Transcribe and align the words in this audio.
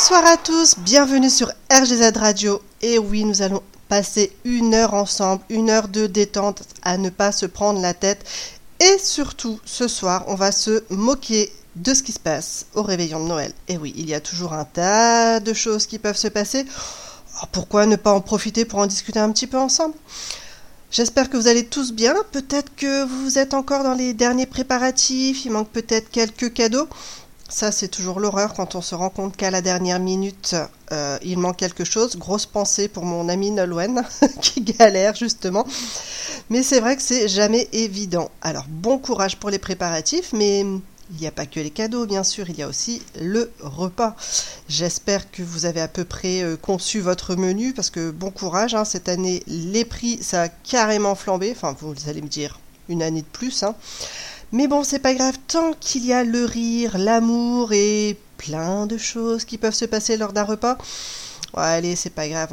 Bonsoir 0.00 0.24
à 0.24 0.38
tous, 0.38 0.76
bienvenue 0.78 1.28
sur 1.28 1.52
RGZ 1.70 2.16
Radio. 2.16 2.62
Et 2.80 2.98
oui, 2.98 3.22
nous 3.26 3.42
allons 3.42 3.62
passer 3.90 4.32
une 4.44 4.72
heure 4.72 4.94
ensemble, 4.94 5.42
une 5.50 5.68
heure 5.68 5.88
de 5.88 6.06
détente 6.06 6.62
à 6.80 6.96
ne 6.96 7.10
pas 7.10 7.32
se 7.32 7.44
prendre 7.44 7.82
la 7.82 7.92
tête. 7.92 8.24
Et 8.80 8.98
surtout, 8.98 9.60
ce 9.66 9.88
soir, 9.88 10.24
on 10.28 10.36
va 10.36 10.52
se 10.52 10.84
moquer 10.88 11.52
de 11.76 11.92
ce 11.92 12.02
qui 12.02 12.12
se 12.12 12.18
passe 12.18 12.64
au 12.74 12.82
réveillon 12.82 13.22
de 13.22 13.28
Noël. 13.28 13.52
Et 13.68 13.76
oui, 13.76 13.92
il 13.94 14.08
y 14.08 14.14
a 14.14 14.20
toujours 14.20 14.54
un 14.54 14.64
tas 14.64 15.38
de 15.38 15.52
choses 15.52 15.84
qui 15.84 15.98
peuvent 15.98 16.16
se 16.16 16.28
passer. 16.28 16.64
Pourquoi 17.52 17.84
ne 17.84 17.96
pas 17.96 18.12
en 18.12 18.22
profiter 18.22 18.64
pour 18.64 18.78
en 18.78 18.86
discuter 18.86 19.18
un 19.18 19.30
petit 19.30 19.46
peu 19.46 19.58
ensemble? 19.58 19.96
J'espère 20.90 21.28
que 21.28 21.36
vous 21.36 21.46
allez 21.46 21.66
tous 21.66 21.92
bien. 21.92 22.14
Peut-être 22.32 22.74
que 22.74 23.04
vous 23.04 23.38
êtes 23.38 23.52
encore 23.52 23.84
dans 23.84 23.94
les 23.94 24.14
derniers 24.14 24.46
préparatifs. 24.46 25.44
Il 25.44 25.52
manque 25.52 25.68
peut-être 25.68 26.10
quelques 26.10 26.54
cadeaux. 26.54 26.88
Ça, 27.50 27.72
c'est 27.72 27.88
toujours 27.88 28.20
l'horreur 28.20 28.54
quand 28.54 28.76
on 28.76 28.80
se 28.80 28.94
rend 28.94 29.10
compte 29.10 29.36
qu'à 29.36 29.50
la 29.50 29.60
dernière 29.60 29.98
minute, 29.98 30.54
euh, 30.92 31.18
il 31.24 31.36
manque 31.36 31.56
quelque 31.56 31.84
chose. 31.84 32.16
Grosse 32.16 32.46
pensée 32.46 32.86
pour 32.86 33.04
mon 33.04 33.28
ami 33.28 33.50
Nolwenn 33.50 34.04
qui 34.40 34.60
galère 34.60 35.16
justement. 35.16 35.66
Mais 36.48 36.62
c'est 36.62 36.78
vrai 36.78 36.94
que 36.96 37.02
c'est 37.02 37.26
jamais 37.26 37.68
évident. 37.72 38.30
Alors, 38.40 38.66
bon 38.68 38.98
courage 38.98 39.36
pour 39.36 39.50
les 39.50 39.58
préparatifs, 39.58 40.32
mais 40.32 40.60
il 40.60 41.20
n'y 41.20 41.26
a 41.26 41.32
pas 41.32 41.44
que 41.44 41.58
les 41.58 41.70
cadeaux, 41.70 42.06
bien 42.06 42.22
sûr, 42.22 42.48
il 42.48 42.56
y 42.56 42.62
a 42.62 42.68
aussi 42.68 43.02
le 43.20 43.50
repas. 43.58 44.14
J'espère 44.68 45.28
que 45.32 45.42
vous 45.42 45.64
avez 45.64 45.80
à 45.80 45.88
peu 45.88 46.04
près 46.04 46.42
euh, 46.42 46.56
conçu 46.56 47.00
votre 47.00 47.34
menu 47.34 47.72
parce 47.72 47.90
que 47.90 48.12
bon 48.12 48.30
courage, 48.30 48.76
hein, 48.76 48.84
cette 48.84 49.08
année, 49.08 49.42
les 49.48 49.84
prix, 49.84 50.22
ça 50.22 50.42
a 50.42 50.48
carrément 50.48 51.16
flambé. 51.16 51.50
Enfin, 51.50 51.76
vous 51.80 51.94
allez 52.08 52.22
me 52.22 52.28
dire 52.28 52.60
une 52.88 53.02
année 53.02 53.22
de 53.22 53.26
plus. 53.26 53.64
Hein. 53.64 53.74
Mais 54.52 54.66
bon, 54.66 54.82
c'est 54.82 54.98
pas 54.98 55.14
grave, 55.14 55.36
tant 55.46 55.72
qu'il 55.74 56.04
y 56.04 56.12
a 56.12 56.24
le 56.24 56.44
rire, 56.44 56.98
l'amour 56.98 57.72
et 57.72 58.18
plein 58.36 58.86
de 58.86 58.98
choses 58.98 59.44
qui 59.44 59.58
peuvent 59.58 59.74
se 59.74 59.84
passer 59.84 60.16
lors 60.16 60.32
d'un 60.32 60.44
repas. 60.44 60.76
Allez, 61.54 61.94
c'est 61.94 62.10
pas 62.10 62.28
grave, 62.28 62.52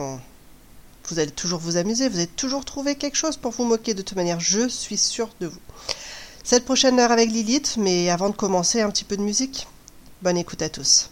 vous 1.09 1.19
allez 1.19 1.31
toujours 1.31 1.59
vous 1.59 1.77
amuser, 1.77 2.09
vous 2.09 2.17
allez 2.17 2.27
toujours 2.27 2.65
trouver 2.65 2.95
quelque 2.95 3.15
chose 3.15 3.37
pour 3.37 3.51
vous 3.51 3.63
moquer 3.63 3.93
de 3.93 4.01
toute 4.01 4.17
manière, 4.17 4.39
je 4.39 4.67
suis 4.67 4.97
sûre 4.97 5.29
de 5.39 5.47
vous. 5.47 5.59
Cette 6.43 6.65
prochaine 6.65 6.99
heure 6.99 7.11
avec 7.11 7.31
Lilith, 7.31 7.77
mais 7.77 8.09
avant 8.09 8.29
de 8.29 8.35
commencer, 8.35 8.81
un 8.81 8.89
petit 8.89 9.03
peu 9.03 9.17
de 9.17 9.21
musique. 9.21 9.67
Bonne 10.21 10.37
écoute 10.37 10.61
à 10.61 10.69
tous. 10.69 11.09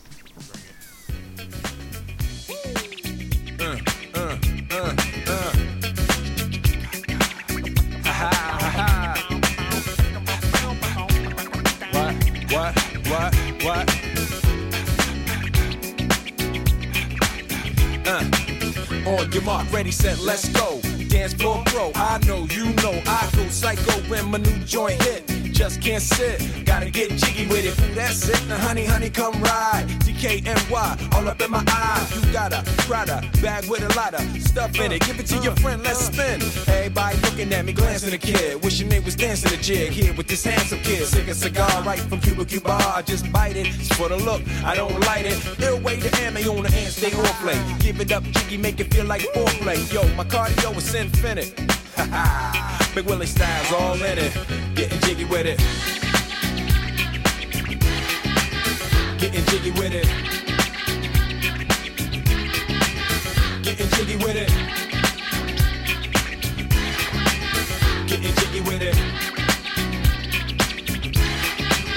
What? 12.55 12.73
What? 13.09 13.35
What? 13.65 13.89
Uh. 18.07 19.09
On 19.09 19.31
your 19.33 19.43
mark, 19.43 19.69
ready, 19.73 19.91
set, 19.91 20.19
let's 20.19 20.47
go. 20.47 20.94
Dance 21.15 21.33
floor 21.33 21.63
pro, 21.67 21.93
I 21.95 22.19
know, 22.27 22.45
you 22.51 22.73
know, 22.83 23.01
I 23.07 23.29
go 23.37 23.47
psycho 23.47 23.93
when 24.09 24.31
my 24.31 24.37
new 24.37 24.59
joint 24.65 25.01
hit. 25.01 25.25
Just 25.53 25.81
can't 25.81 26.03
sit, 26.03 26.65
gotta 26.65 26.89
get 26.89 27.09
jiggy 27.11 27.47
with 27.47 27.63
it. 27.63 27.79
Ooh, 27.79 27.95
that's 27.95 28.27
it, 28.27 28.45
now 28.49 28.57
honey, 28.57 28.83
honey, 28.83 29.09
come 29.09 29.33
ride. 29.41 29.85
DKNY, 30.03 31.13
all 31.13 31.27
up 31.29 31.41
in 31.41 31.49
my 31.49 31.63
eye. 31.65 32.05
You 32.13 32.33
got 32.33 32.51
a 32.51 32.61
Prada 32.85 33.21
bag 33.41 33.65
with 33.69 33.81
a 33.81 33.97
lot 33.97 34.13
of 34.13 34.21
stuff 34.41 34.77
in 34.77 34.91
it. 34.91 35.01
Give 35.05 35.17
it 35.17 35.25
to 35.27 35.37
your 35.37 35.55
friend, 35.55 35.81
let's 35.81 35.99
spin. 36.07 36.41
Everybody 36.67 37.17
looking 37.21 37.53
at 37.53 37.63
me, 37.63 37.71
glancing 37.71 38.13
a 38.13 38.17
kid. 38.17 38.61
Wishing 38.61 38.89
they 38.89 38.99
was 38.99 39.15
dancing 39.15 39.57
a 39.57 39.61
jig 39.61 39.93
here 39.93 40.13
with 40.13 40.27
this 40.27 40.43
handsome 40.43 40.79
kid. 40.79 41.05
Sick 41.05 41.29
a 41.29 41.33
cigar 41.33 41.81
right 41.83 41.99
from 41.99 42.19
Cuba 42.19 42.43
Cuba. 42.43 42.71
I 42.71 43.01
just 43.01 43.31
bite 43.31 43.55
it. 43.55 43.67
It's 43.67 43.95
for 43.95 44.09
the 44.09 44.17
look, 44.17 44.41
I 44.65 44.75
don't 44.75 44.99
light 45.05 45.25
it. 45.25 45.39
Ill 45.61 45.79
way 45.79 45.97
to 46.01 46.21
ammo 46.21 46.57
on 46.57 46.63
the 46.63 46.71
hand, 46.71 46.91
stay 46.91 47.13
on 47.13 47.25
play. 47.41 47.59
Give 47.79 48.01
it 48.01 48.11
up, 48.11 48.23
jiggy, 48.23 48.57
make 48.57 48.81
it 48.81 48.93
feel 48.93 49.05
like 49.05 49.21
foreplay. 49.33 49.79
Yo, 49.93 50.03
my 50.15 50.25
cardio 50.25 50.75
is 50.75 50.83
infinite. 51.05 51.55
Big 52.95 53.05
Willie 53.05 53.27
styles 53.27 53.71
all 53.73 53.93
in 53.95 54.17
it. 54.17 54.33
Getting 54.75 54.99
jiggy 55.01 55.25
with 55.25 55.45
it. 55.45 55.59
Getting 59.19 59.45
jiggy 59.45 59.71
with 59.71 59.93
it. 59.93 60.07
Getting 63.63 63.89
jiggy 63.95 64.17
with 64.17 64.35
it. 64.35 64.49
Getting 68.07 68.35
jiggy 68.39 68.61
with 68.61 68.81
it. 68.81 68.95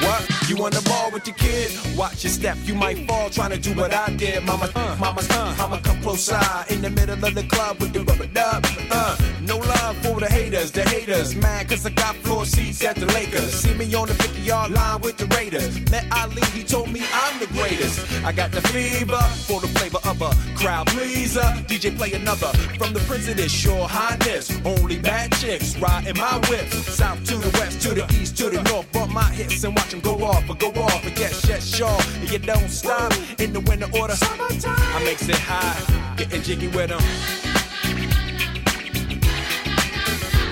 What? 0.04 0.48
You 0.48 0.64
on 0.64 0.72
the 0.72 0.82
ball 0.86 1.10
with 1.10 1.26
your 1.26 1.36
kid? 1.36 1.70
Watch 1.96 2.24
your 2.24 2.32
step, 2.32 2.58
you 2.64 2.74
might 2.74 3.08
fall 3.08 3.30
trying 3.30 3.50
to 3.50 3.58
do 3.58 3.72
what 3.74 3.94
I 3.94 4.10
did. 4.16 4.44
Mama, 4.44 4.70
uh, 4.74 4.96
mama, 5.00 5.22
uh, 5.30 5.54
mama, 5.58 5.80
come 5.82 5.97
side 6.16 6.70
in 6.70 6.80
the 6.80 6.90
middle 6.90 7.22
of 7.24 7.34
the 7.34 7.42
club 7.44 7.78
with 7.80 7.92
the 7.92 8.00
rubber 8.04 8.26
dub. 8.26 8.64
Uh, 8.90 9.16
no 9.42 9.58
love 9.58 9.96
for 9.98 10.20
the 10.20 10.26
haters, 10.26 10.70
the 10.70 10.82
haters. 10.82 11.34
Mad 11.34 11.68
cause 11.68 11.84
I 11.84 11.90
got 11.90 12.14
floor 12.16 12.44
seats 12.44 12.84
at 12.84 12.96
the 12.96 13.06
Lakers. 13.06 13.52
See 13.52 13.74
me 13.74 13.92
on 13.94 14.08
the 14.08 14.14
50 14.14 14.40
yard 14.42 14.70
line 14.70 15.00
with 15.00 15.16
the 15.16 15.26
Raiders. 15.36 15.78
Met 15.90 16.06
Ali, 16.12 16.42
he 16.52 16.62
told 16.64 16.90
me 16.90 17.02
I'm 17.12 17.38
the 17.38 17.46
greatest. 17.48 18.00
I 18.24 18.32
got 18.32 18.52
the 18.52 18.62
fever 18.68 19.20
for 19.46 19.60
the 19.60 19.68
flavor 19.68 19.98
of 20.04 20.22
a 20.22 20.30
crowd 20.56 20.86
pleaser. 20.88 21.48
DJ 21.68 21.96
play 21.96 22.12
another 22.12 22.52
from 22.78 22.92
the 22.92 23.00
this 23.34 23.52
Sure 23.52 23.86
Highness. 23.88 24.58
Only 24.64 24.98
bad 24.98 25.32
chicks 25.32 25.76
riding 25.78 26.16
my 26.16 26.38
whip. 26.48 26.66
South 26.72 27.22
to 27.24 27.36
the 27.36 27.50
west, 27.58 27.80
to 27.82 27.94
the 27.94 28.06
east, 28.20 28.36
to 28.38 28.50
the 28.50 28.62
north. 28.62 28.90
Bump 28.92 29.12
my 29.12 29.30
hips 29.32 29.64
and 29.64 29.74
watch 29.74 29.90
them 29.90 30.00
go 30.00 30.14
off 30.24 30.48
or 30.48 30.54
go 30.54 30.68
off. 30.82 31.04
And 31.04 31.18
yes, 31.18 31.46
yes, 31.48 31.66
sure. 31.74 32.00
And 32.20 32.30
you 32.30 32.38
don't 32.38 32.68
stop 32.68 33.12
in 33.38 33.52
the 33.52 33.60
winter 33.60 33.88
order. 33.98 34.14
Summertime. 34.14 34.76
I 34.78 35.04
makes 35.04 35.28
it 35.28 35.36
high, 35.36 35.97
Getting 36.16 36.42
jiggy 36.42 36.68
with 36.68 36.88
them. 36.88 37.00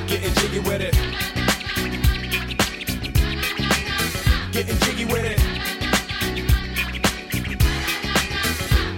Getting 0.07 0.35
jiggy 0.35 0.61
with 0.61 0.81
it. 0.81 0.95
Getting 4.53 4.79
jiggy 4.79 5.05
with 5.05 5.25
it. 5.25 5.39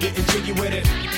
Getting 0.01 0.25
jiggy 0.27 0.53
with 0.53 0.73
it. 0.73 1.18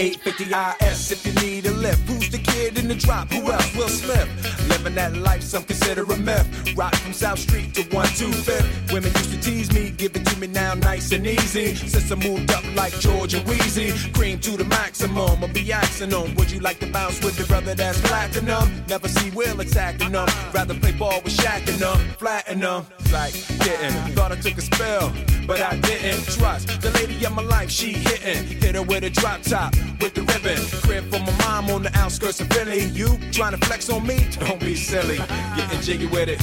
C-I-S 0.00 1.12
if 1.12 1.26
you 1.26 1.32
need 1.46 1.66
a 1.66 1.72
lift. 1.72 2.08
Who's 2.08 2.30
the 2.30 2.38
kid 2.38 2.78
in 2.78 2.88
the 2.88 2.94
drop? 2.94 3.30
Who 3.30 3.52
else? 3.52 3.76
Will 3.76 3.88
Smith. 3.88 4.28
Living 4.68 4.94
that 4.94 5.14
life, 5.16 5.42
some 5.42 5.62
consider 5.62 6.04
a 6.04 6.16
myth. 6.16 6.74
Rock 6.74 6.94
from 6.94 7.12
South 7.12 7.38
Street 7.38 7.74
to 7.74 7.82
125th. 7.82 8.92
Women 8.92 9.12
used 9.12 9.30
to 9.32 9.40
tease 9.40 9.70
me, 9.74 9.90
give 9.90 10.16
it 10.16 10.24
to 10.24 10.38
me 10.38 10.46
now 10.46 10.72
nice 10.74 11.12
and 11.12 11.26
easy. 11.26 11.74
Since 11.74 12.10
I 12.10 12.14
moved 12.14 12.50
up 12.50 12.64
like 12.74 12.98
George 13.00 13.34
and 13.34 13.46
Wheezy, 13.46 13.92
cream 14.12 14.38
to 14.40 14.56
the 14.56 14.64
maximum. 14.64 15.44
I'll 15.44 15.48
be 15.48 15.70
asking 15.70 16.10
them, 16.10 16.34
would 16.36 16.50
you 16.50 16.60
like 16.60 16.78
to 16.80 16.90
bounce 16.90 17.22
with 17.22 17.36
the 17.36 17.44
brother 17.44 17.74
that's 17.74 18.00
platinum? 18.00 18.70
Never 18.88 19.08
see 19.08 19.30
Will 19.30 19.60
attacking 19.60 20.12
them. 20.12 20.28
Rather 20.54 20.74
play 20.74 20.92
ball 20.92 21.20
with 21.22 21.36
Shaq 21.36 21.68
and 21.68 21.78
them, 21.78 21.98
flatten 22.18 22.60
them. 22.60 22.86
Like 23.12 23.34
getting, 23.58 23.92
thought 24.14 24.32
I 24.32 24.36
took 24.36 24.56
a 24.56 24.62
spell, 24.62 25.12
but 25.50 25.60
I 25.60 25.76
didn't 25.80 26.22
trust 26.26 26.80
the 26.80 26.92
lady 26.92 27.24
of 27.26 27.32
my 27.32 27.42
life. 27.42 27.72
She 27.72 27.92
hitting, 27.92 28.46
hit 28.60 28.76
her 28.76 28.82
with 28.82 29.02
a 29.02 29.10
drop 29.10 29.42
top 29.42 29.74
with 30.00 30.14
the 30.14 30.22
ribbon. 30.22 30.62
Crib 30.82 31.10
for 31.10 31.18
my 31.18 31.36
mom 31.44 31.70
on 31.70 31.82
the 31.82 31.90
outskirts 31.98 32.40
of 32.40 32.46
Philly. 32.50 32.84
You 32.84 33.18
trying 33.32 33.58
to 33.58 33.66
flex 33.66 33.90
on 33.90 34.06
me? 34.06 34.28
Don't 34.38 34.60
be 34.60 34.76
silly. 34.76 35.16
Getting 35.56 35.80
jiggy 35.80 36.06
with 36.06 36.28
it. 36.28 36.38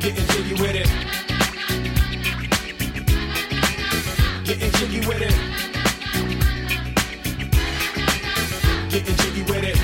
Getting 0.00 0.26
jiggy 0.28 0.54
with 0.62 0.76
it. 0.76 0.88
Getting 4.44 4.70
jiggy 4.78 5.00
with 5.08 5.20
it. 5.20 5.34
Getting 8.88 9.16
jiggy 9.16 9.42
with 9.42 9.64
it. 9.64 9.79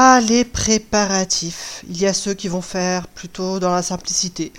Les 0.00 0.46
préparatifs. 0.46 1.84
Il 1.86 2.00
y 2.00 2.06
a 2.06 2.14
ceux 2.14 2.32
qui 2.32 2.48
vont 2.48 2.62
faire 2.62 3.06
plutôt 3.06 3.60
dans 3.60 3.74
la 3.74 3.82
simplicité, 3.82 4.50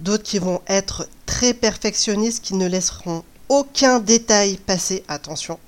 d'autres 0.00 0.24
qui 0.24 0.40
vont 0.40 0.62
être 0.66 1.06
très 1.26 1.54
perfectionnistes, 1.54 2.42
qui 2.42 2.54
ne 2.54 2.66
laisseront 2.66 3.22
aucun 3.48 4.00
détail 4.00 4.56
passer, 4.56 5.04
attention. 5.06 5.60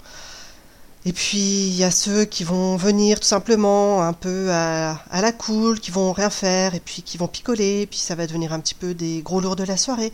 Et 1.04 1.12
puis 1.12 1.38
il 1.38 1.76
y 1.76 1.84
a 1.84 1.92
ceux 1.92 2.24
qui 2.24 2.42
vont 2.42 2.76
venir 2.76 3.20
tout 3.20 3.28
simplement 3.28 4.02
un 4.02 4.12
peu 4.12 4.50
à, 4.50 5.00
à 5.08 5.20
la 5.20 5.30
cool, 5.30 5.78
qui 5.78 5.92
vont 5.92 6.12
rien 6.12 6.30
faire, 6.30 6.74
et 6.74 6.80
puis 6.80 7.02
qui 7.02 7.16
vont 7.16 7.28
picoler, 7.28 7.82
et 7.82 7.86
puis 7.86 8.00
ça 8.00 8.16
va 8.16 8.26
devenir 8.26 8.52
un 8.52 8.58
petit 8.58 8.74
peu 8.74 8.92
des 8.92 9.22
gros 9.22 9.40
lourds 9.40 9.56
de 9.56 9.64
la 9.64 9.76
soirée. 9.76 10.12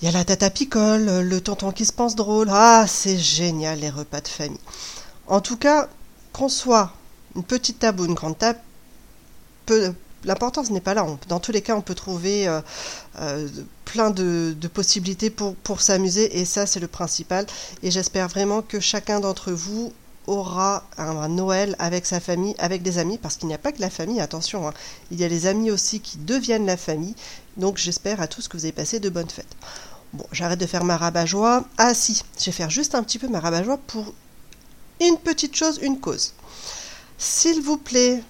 Il 0.00 0.06
y 0.06 0.08
a 0.08 0.12
la 0.12 0.24
tata 0.24 0.48
picole, 0.48 1.20
le 1.20 1.40
tonton 1.42 1.70
qui 1.70 1.84
se 1.84 1.92
pense 1.92 2.16
drôle. 2.16 2.48
Ah, 2.50 2.86
c'est 2.88 3.18
génial 3.18 3.80
les 3.80 3.90
repas 3.90 4.22
de 4.22 4.28
famille. 4.28 4.60
En 5.26 5.42
tout 5.42 5.58
cas, 5.58 5.88
qu'on 6.32 6.48
soit 6.48 6.92
une 7.36 7.44
petite 7.44 7.78
table 7.78 8.00
ou 8.00 8.04
une 8.06 8.14
grande 8.14 8.38
table, 8.38 8.58
l'importance 10.24 10.70
n'est 10.70 10.80
pas 10.80 10.94
là. 10.94 11.06
Dans 11.28 11.40
tous 11.40 11.52
les 11.52 11.62
cas, 11.62 11.76
on 11.76 11.82
peut 11.82 11.94
trouver 11.94 12.48
euh, 12.48 12.60
euh, 13.20 13.48
plein 13.84 14.10
de, 14.10 14.54
possibilités 14.72 15.30
pour, 15.30 15.80
s'amuser 15.80 16.38
et 16.38 16.44
ça, 16.44 16.66
c'est 16.66 16.80
le 16.80 16.88
principal. 16.88 17.46
Et 17.82 17.90
j'espère 17.90 18.28
vraiment 18.28 18.62
que 18.62 18.80
chacun 18.80 19.20
d'entre 19.20 19.52
vous 19.52 19.92
aura 20.26 20.84
un, 20.98 21.16
un 21.16 21.28
Noël 21.28 21.76
avec 21.78 22.04
sa 22.04 22.18
famille, 22.18 22.56
avec 22.58 22.82
des 22.82 22.98
amis, 22.98 23.16
parce 23.16 23.36
qu'il 23.36 23.46
n'y 23.46 23.54
a 23.54 23.58
pas 23.58 23.70
que 23.70 23.80
la 23.80 23.90
famille, 23.90 24.20
attention, 24.20 24.66
hein. 24.66 24.74
il 25.12 25.20
y 25.20 25.24
a 25.24 25.28
les 25.28 25.46
amis 25.46 25.70
aussi 25.70 26.00
qui 26.00 26.18
deviennent 26.18 26.66
la 26.66 26.76
famille. 26.76 27.14
Donc 27.56 27.78
j'espère 27.78 28.20
à 28.20 28.26
tous 28.26 28.48
que 28.48 28.56
vous 28.56 28.64
avez 28.64 28.72
passé 28.72 28.98
de 28.98 29.08
bonnes 29.08 29.30
fêtes. 29.30 29.56
Bon, 30.12 30.26
j'arrête 30.32 30.58
de 30.58 30.66
faire 30.66 30.84
ma 30.84 30.96
rabat-joie. 30.96 31.64
Ah 31.78 31.94
si, 31.94 32.22
je 32.38 32.46
vais 32.46 32.52
faire 32.52 32.70
juste 32.70 32.94
un 32.96 33.04
petit 33.04 33.18
peu 33.18 33.28
ma 33.28 33.38
rabat-joie 33.38 33.78
pour 33.86 34.14
une 35.00 35.18
petite 35.18 35.54
chose, 35.54 35.78
une 35.82 36.00
cause. 36.00 36.32
S'il 37.18 37.62
vous 37.62 37.78
plaît, 37.78 38.22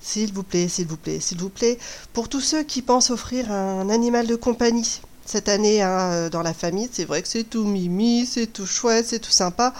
s'il 0.00 0.32
vous 0.32 0.42
plaît, 0.42 0.68
s'il 0.68 0.86
vous 0.86 0.96
plaît, 0.96 1.20
s'il 1.20 1.38
vous 1.38 1.48
plaît, 1.48 1.78
pour 2.12 2.28
tous 2.28 2.40
ceux 2.40 2.64
qui 2.64 2.82
pensent 2.82 3.10
offrir 3.10 3.52
un 3.52 3.88
animal 3.88 4.26
de 4.26 4.34
compagnie 4.34 5.00
cette 5.24 5.48
année 5.48 5.82
hein, 5.82 6.12
euh, 6.12 6.30
dans 6.30 6.42
la 6.42 6.52
famille, 6.52 6.88
c'est 6.92 7.04
vrai 7.04 7.22
que 7.22 7.28
c'est 7.28 7.44
tout 7.44 7.64
mimi, 7.64 8.26
c'est 8.26 8.48
tout 8.48 8.66
chouette, 8.66 9.06
c'est 9.08 9.20
tout 9.20 9.30
sympa, 9.30 9.72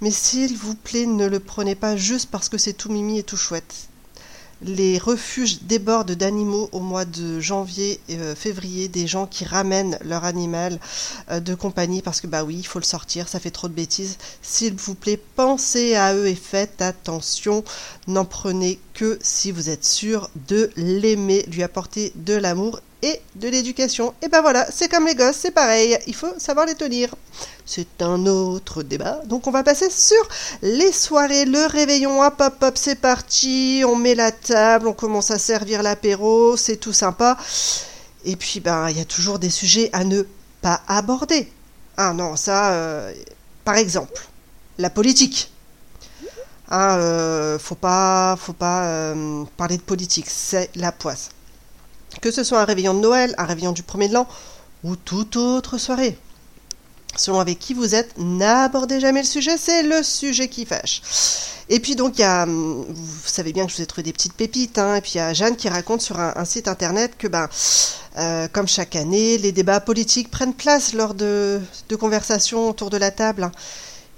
mais 0.00 0.10
s'il 0.10 0.56
vous 0.56 0.74
plaît, 0.74 1.04
ne 1.04 1.26
le 1.26 1.40
prenez 1.40 1.74
pas 1.74 1.96
juste 1.96 2.30
parce 2.30 2.48
que 2.48 2.56
c'est 2.56 2.72
tout 2.72 2.90
mimi 2.90 3.18
et 3.18 3.22
tout 3.22 3.36
chouette. 3.36 3.87
Les 4.60 4.98
refuges 4.98 5.62
débordent 5.62 6.10
d'animaux 6.10 6.68
au 6.72 6.80
mois 6.80 7.04
de 7.04 7.38
janvier 7.38 8.00
et 8.08 8.16
euh, 8.16 8.34
février, 8.34 8.88
des 8.88 9.06
gens 9.06 9.26
qui 9.26 9.44
ramènent 9.44 9.96
leur 10.04 10.24
animal 10.24 10.80
euh, 11.30 11.38
de 11.38 11.54
compagnie 11.54 12.02
parce 12.02 12.20
que 12.20 12.26
bah 12.26 12.42
oui, 12.42 12.56
il 12.58 12.66
faut 12.66 12.80
le 12.80 12.84
sortir, 12.84 13.28
ça 13.28 13.38
fait 13.38 13.52
trop 13.52 13.68
de 13.68 13.72
bêtises. 13.74 14.18
S'il 14.42 14.74
vous 14.74 14.96
plaît, 14.96 15.20
pensez 15.36 15.94
à 15.94 16.12
eux 16.12 16.26
et 16.26 16.34
faites 16.34 16.82
attention. 16.82 17.62
N'en 18.08 18.24
prenez 18.24 18.80
que 18.94 19.16
si 19.22 19.52
vous 19.52 19.70
êtes 19.70 19.84
sûr 19.84 20.28
de 20.48 20.70
l'aimer, 20.76 21.44
lui 21.52 21.62
apporter 21.62 22.12
de 22.16 22.34
l'amour 22.34 22.80
et 23.02 23.20
de 23.36 23.48
l'éducation. 23.48 24.14
Et 24.22 24.28
ben 24.28 24.40
voilà, 24.40 24.66
c'est 24.70 24.88
comme 24.88 25.06
les 25.06 25.14
gosses, 25.14 25.36
c'est 25.36 25.50
pareil, 25.50 25.98
il 26.06 26.14
faut 26.14 26.32
savoir 26.38 26.66
les 26.66 26.74
tenir. 26.74 27.14
C'est 27.64 28.02
un 28.02 28.26
autre 28.26 28.82
débat. 28.82 29.20
Donc 29.26 29.46
on 29.46 29.50
va 29.50 29.62
passer 29.62 29.90
sur 29.90 30.28
les 30.62 30.92
soirées, 30.92 31.44
le 31.44 31.66
réveillon, 31.66 32.22
hop 32.22 32.40
hop 32.40 32.62
hop, 32.62 32.76
c'est 32.76 33.00
parti, 33.00 33.82
on 33.86 33.96
met 33.96 34.14
la 34.14 34.32
table, 34.32 34.88
on 34.88 34.94
commence 34.94 35.30
à 35.30 35.38
servir 35.38 35.82
l'apéro, 35.82 36.56
c'est 36.56 36.76
tout 36.76 36.92
sympa. 36.92 37.36
Et 38.24 38.36
puis 38.36 38.60
ben 38.60 38.88
il 38.90 38.98
y 38.98 39.00
a 39.00 39.04
toujours 39.04 39.38
des 39.38 39.50
sujets 39.50 39.90
à 39.92 40.04
ne 40.04 40.22
pas 40.60 40.80
aborder. 40.88 41.52
Ah 41.96 42.12
non, 42.12 42.36
ça, 42.36 42.72
euh, 42.72 43.12
par 43.64 43.76
exemple, 43.76 44.28
la 44.78 44.90
politique. 44.90 45.52
Hein, 46.70 46.96
euh, 46.98 47.58
faut 47.58 47.74
pas, 47.74 48.36
faut 48.36 48.52
pas 48.52 48.84
euh, 48.84 49.44
parler 49.56 49.78
de 49.78 49.82
politique, 49.82 50.26
c'est 50.28 50.70
la 50.76 50.92
poisse. 50.92 51.30
Que 52.20 52.30
ce 52.30 52.44
soit 52.44 52.60
un 52.60 52.64
réveillon 52.64 52.94
de 52.94 53.00
Noël, 53.00 53.34
un 53.38 53.44
réveillon 53.44 53.72
du 53.72 53.82
premier 53.82 54.08
de 54.08 54.14
l'an 54.14 54.26
ou 54.84 54.96
toute 54.96 55.36
autre 55.36 55.78
soirée. 55.78 56.18
Selon 57.16 57.40
avec 57.40 57.58
qui 57.58 57.74
vous 57.74 57.94
êtes, 57.94 58.16
n'abordez 58.18 59.00
jamais 59.00 59.20
le 59.20 59.26
sujet, 59.26 59.56
c'est 59.58 59.82
le 59.82 60.02
sujet 60.02 60.48
qui 60.48 60.66
fâche. 60.66 61.02
Et 61.68 61.80
puis 61.80 61.96
donc 61.96 62.18
il 62.18 62.22
y 62.22 62.24
a, 62.24 62.44
hum, 62.44 62.84
vous 62.88 63.28
savez 63.28 63.52
bien 63.52 63.66
que 63.66 63.72
je 63.72 63.76
vous 63.76 63.82
ai 63.82 63.86
trouvé 63.86 64.04
des 64.04 64.12
petites 64.12 64.34
pépites, 64.34 64.78
hein, 64.78 64.96
et 64.96 65.00
puis 65.00 65.12
il 65.14 65.18
y 65.18 65.20
a 65.20 65.34
Jeanne 65.34 65.56
qui 65.56 65.68
raconte 65.68 66.00
sur 66.00 66.18
un, 66.18 66.44
site 66.44 66.68
internet 66.68 67.12
que 67.18 67.28
ben, 67.28 67.48
euh, 68.18 68.48
comme 68.52 68.68
chaque 68.68 68.96
année, 68.96 69.36
les 69.38 69.52
débats 69.52 69.80
politiques 69.80 70.30
prennent 70.30 70.54
place 70.54 70.94
lors 70.94 71.14
de, 71.14 71.60
de 71.88 71.96
conversations 71.96 72.68
autour 72.68 72.90
de 72.90 72.96
la 72.96 73.10
table. 73.10 73.44
hein. 73.44 73.52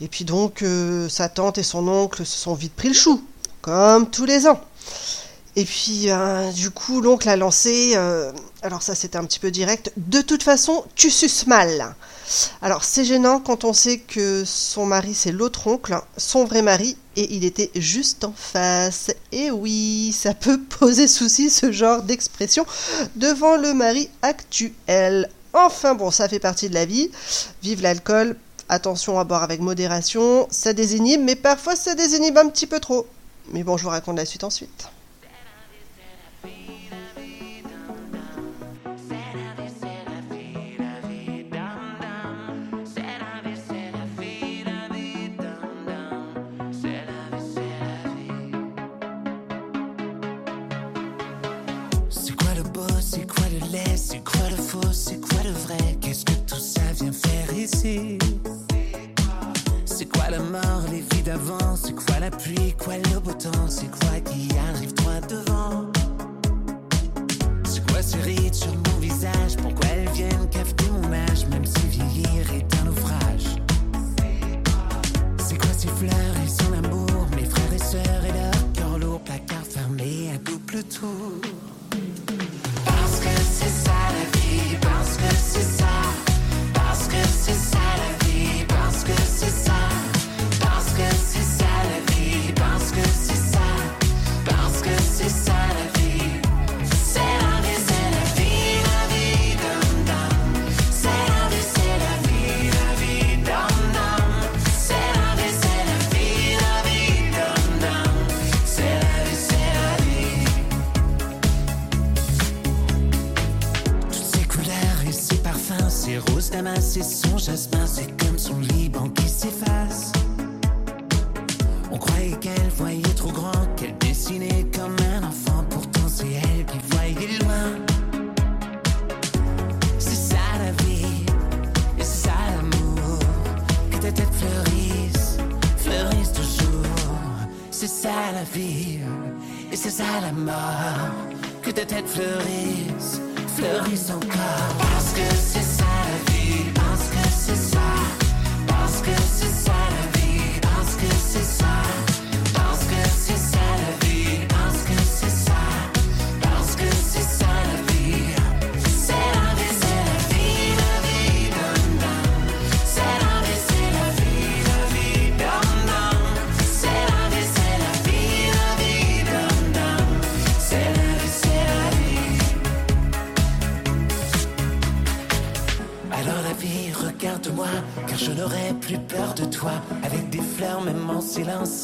Et 0.01 0.09
puis 0.09 0.25
donc 0.25 0.63
euh, 0.63 1.09
sa 1.09 1.29
tante 1.29 1.59
et 1.59 1.63
son 1.63 1.87
oncle 1.89 2.25
se 2.25 2.39
sont 2.39 2.55
vite 2.55 2.75
pris 2.75 2.89
le 2.89 2.95
chou, 2.95 3.23
comme 3.63 4.11
tous 4.11 4.25
les 4.25 4.47
ans. 4.47 4.61
Et 5.61 5.67
puis, 5.67 6.05
euh, 6.09 6.51
du 6.53 6.71
coup, 6.71 7.03
l'oncle 7.03 7.29
a 7.29 7.37
lancé, 7.37 7.93
euh, 7.95 8.33
alors 8.63 8.81
ça 8.81 8.95
c'était 8.95 9.19
un 9.19 9.27
petit 9.27 9.39
peu 9.39 9.51
direct, 9.51 9.93
de 9.99 10.23
toute 10.23 10.43
façon, 10.43 10.87
tu 10.95 11.11
suces 11.11 11.47
mal. 11.47 11.95
Alors 12.63 12.83
c'est 12.83 13.05
gênant 13.05 13.41
quand 13.41 13.65
on 13.65 13.75
sait 13.75 13.99
que 13.99 14.43
son 14.47 14.87
mari 14.87 15.13
c'est 15.13 15.33
l'autre 15.33 15.67
oncle, 15.67 16.01
son 16.17 16.47
vrai 16.47 16.63
mari, 16.63 16.97
et 17.15 17.35
il 17.35 17.45
était 17.45 17.71
juste 17.77 18.25
en 18.25 18.33
face. 18.35 19.11
Et 19.33 19.51
oui, 19.51 20.17
ça 20.19 20.33
peut 20.33 20.59
poser 20.79 21.07
souci 21.07 21.51
ce 21.51 21.71
genre 21.73 22.05
d'expression 22.05 22.65
devant 23.17 23.59
le 23.59 23.75
mari 23.75 24.09
actuel. 24.23 25.29
Enfin 25.53 25.95
bon, 25.95 26.11
ça 26.11 26.27
fait 26.27 26.39
partie 26.39 26.71
de 26.71 26.75
la 26.75 26.87
vie. 26.87 27.11
Vive 27.63 27.83
l'alcool, 27.83 28.35
attention 28.71 29.19
à 29.19 29.25
boire 29.25 29.43
avec 29.43 29.61
modération, 29.61 30.49
ça 30.51 30.73
désinhibe, 30.73 31.21
mais 31.23 31.37
parfois 31.37 31.77
ça 31.77 31.95
désinhibe 31.95 32.39
un 32.39 32.49
petit 32.49 32.67
peu 32.67 32.81
trop. 32.81 33.07
Mais 33.53 33.63
bon, 33.63 33.77
je 33.77 33.83
vous 33.83 33.91
raconte 33.91 34.17
la 34.17 34.25
suite 34.25 34.45
ensuite. 34.45 34.89
C'est 57.83 58.19
quoi 60.05 60.29
la 60.29 60.39
mort, 60.39 60.83
les 60.91 61.01
vies 61.01 61.23
d'avant? 61.23 61.77
C'est 61.77 61.95
quoi 61.95 62.19
la 62.21 62.31
pluie, 62.31 62.75
quoi 62.77 62.99
le 62.99 63.21
beau 63.21 63.33
temps? 63.33 63.69
C'est 63.71 63.91
quoi 63.91 64.21
qui 64.21 64.51
arrive 64.75 64.93
droit 64.93 65.21
devant. 65.27 65.87
C'est 67.65 67.91
quoi 67.91 68.03
ce 68.03 68.19
rite 68.19 68.55
sur 68.55 68.75
mon 68.75 68.99
visage? 69.01 69.57
Pourquoi 69.63 69.87
elles 69.95 70.11
viennent 70.11 70.51
cafeter 70.51 70.91
mon 70.91 71.11
âge 71.11 71.47
Même 71.51 71.65
si 71.65 71.87
vieillir 71.87 72.53
est 72.53 72.67
un 72.83 72.85
naufrage 72.85 73.57
C'est 75.39 75.57
quoi 75.57 75.73
ces 75.75 75.89
fleurs? 75.89 76.37
Et 76.45 76.49
son 76.49 76.75
amour 76.85 77.29
Mes 77.35 77.47
frères 77.47 77.73
et 77.73 77.79
sœurs 77.79 78.25
et 78.29 78.33
leur 78.33 78.73
cœur 78.75 78.99
lourd 78.99 79.21
Placard 79.23 79.65
fermé 79.65 80.33
à 80.35 80.39
double 80.39 80.83
tour. 80.85 81.41
Parce 82.85 83.21
que 83.21 83.29
c'est 83.51 83.89
ça 83.89 83.93
la 84.13 84.39
vie, 84.39 84.77
parce 84.83 85.17
que 85.17 85.35
c'est 85.35 85.63
ça, 85.63 85.80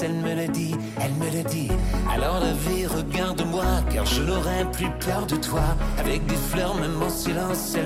elle 0.03 0.15
me 0.15 0.35
le 0.35 0.49
dit, 0.49 0.75
elle 1.01 1.13
me 1.15 1.37
le 1.37 1.43
dit. 1.49 1.71
Alors 2.13 2.41
la 2.41 2.53
vie, 2.53 2.87
regarde-moi, 2.87 3.65
car 3.93 4.05
je 4.05 4.23
n'aurai 4.23 4.65
plus 4.73 4.91
peur 5.01 5.27
de 5.27 5.37
toi. 5.37 5.63
Avec 5.99 6.27
des 6.27 6.37
fleurs, 6.37 6.75
même 6.75 7.03
en 7.03 7.09
silence, 7.09 7.75
elle 7.77 7.86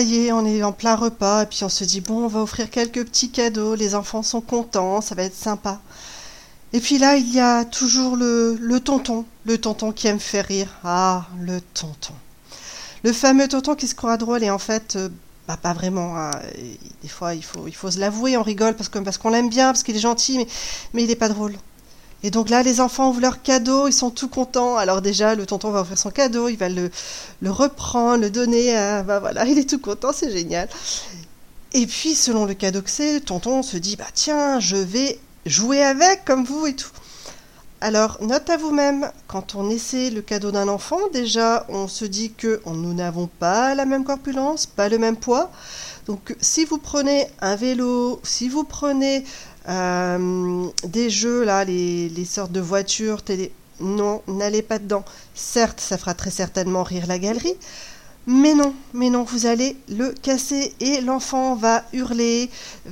Est, 0.00 0.32
on 0.32 0.44
est 0.46 0.62
en 0.62 0.72
plein 0.72 0.94
repas 0.96 1.42
et 1.42 1.46
puis 1.46 1.64
on 1.64 1.68
se 1.68 1.84
dit 1.84 2.00
bon, 2.00 2.24
on 2.24 2.28
va 2.28 2.40
offrir 2.40 2.70
quelques 2.70 3.04
petits 3.04 3.30
cadeaux, 3.30 3.74
les 3.74 3.94
enfants 3.94 4.22
sont 4.22 4.40
contents, 4.40 5.00
ça 5.00 5.14
va 5.14 5.24
être 5.24 5.36
sympa. 5.36 5.80
Et 6.72 6.80
puis 6.80 6.98
là, 6.98 7.16
il 7.16 7.32
y 7.32 7.40
a 7.40 7.64
toujours 7.64 8.16
le, 8.16 8.56
le 8.60 8.80
tonton, 8.80 9.24
le 9.44 9.58
tonton 9.58 9.90
qui 9.92 10.06
aime 10.06 10.20
faire 10.20 10.44
rire. 10.46 10.68
Ah, 10.84 11.26
le 11.40 11.60
tonton. 11.60 12.14
Le 13.02 13.12
fameux 13.12 13.48
tonton 13.48 13.74
qui 13.74 13.86
se 13.88 13.94
croit 13.94 14.16
drôle 14.16 14.42
et 14.44 14.50
en 14.50 14.58
fait, 14.58 14.96
euh, 14.96 15.08
bah, 15.46 15.56
pas 15.56 15.72
vraiment. 15.72 16.16
hein. 16.18 16.30
Des 17.02 17.08
fois, 17.08 17.34
il 17.34 17.42
faut, 17.44 17.90
se 17.90 17.98
l'avouer, 17.98 18.36
on 18.36 18.42
rigole 18.42 18.74
parce 18.74 18.88
qu'on 18.90 19.30
l'aime 19.30 19.48
bien, 19.48 19.68
parce 19.72 19.82
qu'il 19.82 19.96
est 19.96 20.00
gentil, 20.00 20.46
mais 20.92 21.02
il 21.02 21.08
n'est 21.08 21.16
pas 21.16 21.28
drôle. 21.28 21.54
Et 22.24 22.30
donc 22.30 22.48
là, 22.50 22.62
les 22.64 22.80
enfants 22.80 23.10
ouvrent 23.10 23.20
leur 23.20 23.42
cadeau, 23.42 23.86
ils 23.86 23.92
sont 23.92 24.10
tout 24.10 24.28
contents. 24.28 24.76
Alors 24.76 25.02
déjà, 25.02 25.34
le 25.36 25.46
tonton 25.46 25.70
va 25.70 25.80
offrir 25.82 25.98
son 25.98 26.10
cadeau, 26.10 26.48
il 26.48 26.56
va 26.56 26.68
le, 26.68 26.90
le 27.40 27.50
reprendre, 27.50 28.22
le 28.22 28.30
donner. 28.30 28.76
à- 28.76 29.02
bah 29.02 29.20
voilà, 29.20 29.44
il 29.46 29.58
est 29.58 29.68
tout 29.68 29.78
content, 29.78 30.12
c'est 30.12 30.30
génial. 30.30 30.68
Et 31.72 31.86
puis, 31.86 32.14
selon 32.14 32.44
le 32.46 32.54
cadeau 32.54 32.82
que 32.82 32.90
c'est, 32.90 33.14
le 33.14 33.20
tonton 33.20 33.62
se 33.62 33.76
dit, 33.76 33.96
bah 33.96 34.06
tiens, 34.14 34.58
je 34.58 34.76
vais 34.76 35.18
jouer 35.46 35.82
avec 35.82 36.24
comme 36.24 36.44
vous 36.44 36.66
et 36.66 36.74
tout. 36.74 36.88
Alors, 37.80 38.18
note 38.20 38.50
à 38.50 38.56
vous-même, 38.56 39.12
quand 39.28 39.54
on 39.54 39.70
essaie 39.70 40.10
le 40.10 40.20
cadeau 40.20 40.50
d'un 40.50 40.66
enfant, 40.66 40.98
déjà, 41.12 41.64
on 41.68 41.86
se 41.86 42.04
dit 42.04 42.32
que 42.32 42.60
nous 42.66 42.92
n'avons 42.92 43.28
pas 43.28 43.76
la 43.76 43.84
même 43.84 44.02
corpulence, 44.02 44.66
pas 44.66 44.88
le 44.88 44.98
même 44.98 45.16
poids. 45.16 45.52
Donc, 46.06 46.34
si 46.40 46.64
vous 46.64 46.78
prenez 46.78 47.28
un 47.40 47.54
vélo, 47.54 48.18
si 48.24 48.48
vous 48.48 48.64
prenez 48.64 49.24
euh, 49.68 50.66
des 50.84 51.10
jeux, 51.10 51.44
là, 51.44 51.64
les, 51.64 52.24
sortes 52.24 52.52
de 52.52 52.60
voitures, 52.60 53.22
télé, 53.22 53.52
non, 53.80 54.22
n'allez 54.26 54.62
pas 54.62 54.78
dedans. 54.78 55.04
Certes, 55.34 55.80
ça 55.80 55.98
fera 55.98 56.14
très 56.14 56.30
certainement 56.30 56.82
rire 56.82 57.06
la 57.06 57.18
galerie, 57.18 57.54
mais 58.26 58.54
non, 58.54 58.74
mais 58.92 59.10
non, 59.10 59.22
vous 59.22 59.46
allez 59.46 59.76
le 59.88 60.10
casser 60.10 60.74
et 60.80 61.00
l'enfant 61.00 61.54
va 61.54 61.84
hurler, 61.92 62.50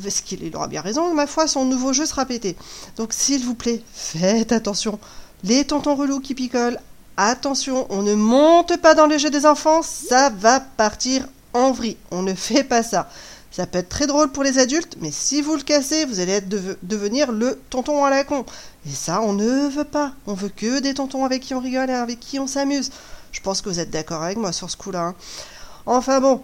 ce 0.08 0.22
qu'il 0.22 0.42
il 0.42 0.54
aura 0.56 0.68
bien 0.68 0.80
raison, 0.80 1.12
ma 1.14 1.26
foi, 1.26 1.46
son 1.46 1.64
nouveau 1.64 1.92
jeu 1.92 2.06
sera 2.06 2.24
pété. 2.24 2.56
Donc 2.96 3.12
s'il 3.12 3.44
vous 3.44 3.54
plaît, 3.54 3.82
faites 3.92 4.52
attention. 4.52 4.98
Les 5.44 5.64
tontons 5.64 5.94
relous 5.94 6.20
qui 6.20 6.34
picolent, 6.34 6.80
attention, 7.16 7.86
on 7.90 8.02
ne 8.02 8.14
monte 8.14 8.80
pas 8.80 8.94
dans 8.94 9.06
les 9.06 9.18
jeux 9.18 9.30
des 9.30 9.46
enfants, 9.46 9.82
ça 9.82 10.30
va 10.30 10.60
partir 10.60 11.26
en 11.52 11.72
vrille. 11.72 11.96
On 12.10 12.22
ne 12.22 12.34
fait 12.34 12.64
pas 12.64 12.82
ça. 12.82 13.08
Ça 13.56 13.66
peut 13.66 13.78
être 13.78 13.88
très 13.88 14.06
drôle 14.06 14.30
pour 14.30 14.42
les 14.42 14.58
adultes, 14.58 14.98
mais 15.00 15.10
si 15.10 15.40
vous 15.40 15.56
le 15.56 15.62
cassez, 15.62 16.04
vous 16.04 16.20
allez 16.20 16.42
devenir 16.42 17.32
le 17.32 17.58
tonton 17.70 18.04
à 18.04 18.10
la 18.10 18.22
con. 18.22 18.44
Et 18.84 18.92
ça, 18.92 19.22
on 19.22 19.32
ne 19.32 19.70
veut 19.70 19.84
pas. 19.84 20.12
On 20.26 20.34
veut 20.34 20.50
que 20.50 20.80
des 20.80 20.92
tontons 20.92 21.24
avec 21.24 21.42
qui 21.42 21.54
on 21.54 21.60
rigole 21.60 21.88
et 21.88 21.94
avec 21.94 22.20
qui 22.20 22.38
on 22.38 22.46
s'amuse. 22.46 22.90
Je 23.32 23.40
pense 23.40 23.62
que 23.62 23.70
vous 23.70 23.80
êtes 23.80 23.88
d'accord 23.88 24.22
avec 24.22 24.36
moi 24.36 24.52
sur 24.52 24.68
ce 24.68 24.76
coup-là. 24.76 25.00
hein. 25.00 25.14
Enfin 25.86 26.20
bon, 26.20 26.42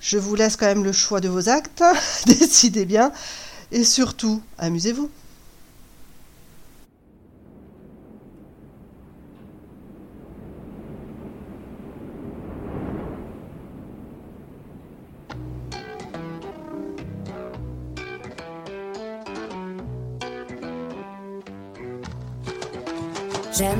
je 0.00 0.16
vous 0.16 0.36
laisse 0.36 0.56
quand 0.56 0.64
même 0.64 0.84
le 0.84 0.92
choix 0.92 1.20
de 1.20 1.28
vos 1.28 1.50
actes. 1.50 1.84
Décidez 2.26 2.86
bien. 2.86 3.12
Et 3.70 3.84
surtout, 3.84 4.40
amusez-vous. 4.56 5.10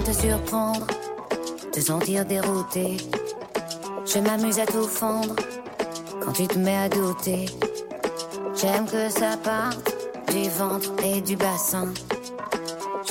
Te 0.09 0.15
surprendre, 0.15 0.87
te 1.71 1.81
sentir 1.81 2.25
dérouté. 2.25 2.97
Je 4.07 4.19
m'amuse 4.21 4.59
à 4.59 4.65
tout 4.65 4.87
fondre 4.87 5.37
quand 6.23 6.33
tu 6.33 6.47
te 6.47 6.59
mets 6.59 6.77
à 6.77 6.89
douter. 6.89 7.45
J'aime 8.55 8.87
que 8.87 9.11
ça 9.11 9.37
parte 9.43 9.95
du 10.33 10.49
ventre 10.49 10.93
et 11.05 11.21
du 11.21 11.37
bassin. 11.37 11.93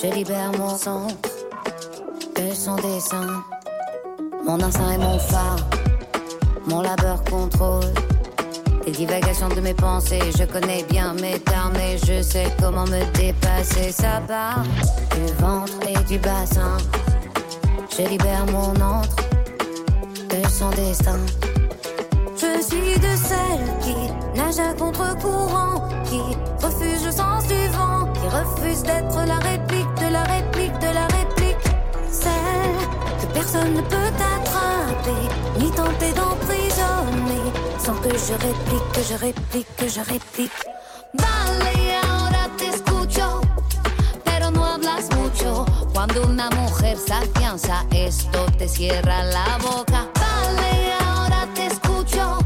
Je 0.01 0.07
libère 0.07 0.51
mon 0.57 0.75
centre 0.75 1.29
de 2.35 2.53
son 2.53 2.75
dessin. 2.77 3.43
Mon 4.43 4.59
instinct 4.59 4.91
est 4.91 4.97
mon 4.97 5.19
phare, 5.19 5.69
mon 6.65 6.81
labeur 6.81 7.23
contrôle. 7.25 7.93
Les 8.97 9.05
divagations 9.05 9.49
de 9.49 9.61
mes 9.61 9.75
pensées, 9.75 10.31
je 10.35 10.43
connais 10.43 10.83
bien 10.89 11.13
mes 11.13 11.37
termes 11.39 11.75
et 11.75 11.99
je 11.99 12.23
sais 12.23 12.47
comment 12.59 12.85
me 12.85 13.05
dépasser. 13.13 13.91
Ça 13.91 14.21
part 14.27 14.63
du 15.11 15.33
ventre 15.39 15.73
et 15.87 16.03
du 16.05 16.17
bassin. 16.17 16.77
Je 17.95 18.07
libère 18.07 18.45
mon 18.47 18.69
entre 18.81 19.15
de 20.29 20.49
son 20.49 20.71
destin. 20.71 21.19
Je 22.37 22.59
suis 22.63 22.99
de 22.99 23.15
celles 23.15 23.69
qui 23.83 23.95
nagent 24.35 24.67
à 24.67 24.73
contre-courant, 24.73 25.89
qui 26.05 26.19
refuse 26.65 27.05
le 27.05 27.11
sens 27.11 27.45
du 27.47 27.67
vent, 27.67 28.11
qui 28.13 28.27
refuse 28.35 28.81
d'être 28.81 29.27
la 29.27 29.37
réplique 29.37 29.93
de 30.01 30.11
la 30.11 30.23
réplique 30.23 30.79
de 30.79 30.93
la 30.93 31.05
réplique. 31.05 31.67
Celle 32.11 33.21
que 33.21 33.33
personne 33.33 33.75
ne 33.75 33.81
peut 33.81 34.11
attraper, 34.39 35.59
ni 35.59 35.69
tenter 35.69 36.13
d'emprisonner, 36.13 37.51
sans 37.87 38.01
que 38.01 38.09
je 38.09 38.33
réplique, 38.33 38.87
que 38.95 39.03
je 39.09 39.15
réplique, 39.15 39.75
que 39.77 39.87
je 39.87 40.01
réplique. 40.01 40.59
Vale, 41.13 41.73
ahora 42.09 42.49
te 42.57 42.67
escucho, 42.67 43.39
pero 44.25 44.51
no 44.51 44.65
hablas 44.65 45.05
mucho. 45.15 45.65
Cuando 45.93 46.23
una 46.23 46.49
mujer 46.49 46.97
se 46.97 47.13
afianza, 47.13 47.85
esto 47.91 48.39
te 48.57 48.67
cierra 48.67 49.23
la 49.23 49.57
boca. 49.69 49.99
Vale, 50.25 50.71
ahora 51.05 51.47
te 51.55 51.67
escucho, 51.67 52.39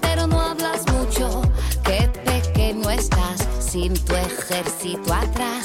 pero 0.00 0.26
no 0.26 0.40
hablas 0.40 0.82
mucho. 0.94 1.42
Qué 1.84 2.00
pequeño 2.24 2.90
estás 2.90 3.38
sin 3.60 3.94
tu 4.04 4.14
ejército 4.16 5.14
atrás. 5.14 5.64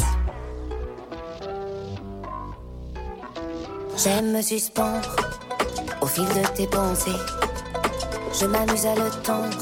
J'aime 3.97 4.31
me 4.33 4.43
suspendre 4.43 5.09
au 6.01 6.07
fil 6.07 6.27
de 6.35 6.43
tes 6.55 6.67
pensées. 6.67 7.50
Je 8.33 8.45
m'amuse 8.45 8.85
à 8.85 8.95
le 8.95 9.09
tendre, 9.23 9.57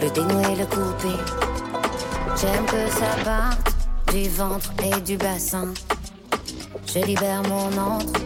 le 0.00 0.08
dénouer, 0.10 0.54
le 0.56 0.66
couper. 0.66 1.18
J'aime 2.40 2.64
que 2.66 2.88
ça 2.90 3.24
parte 3.24 3.74
du 4.12 4.28
ventre 4.28 4.72
et 4.84 5.00
du 5.00 5.16
bassin. 5.16 5.68
Je 6.86 7.00
libère 7.00 7.42
mon 7.48 7.66
entre 7.76 8.20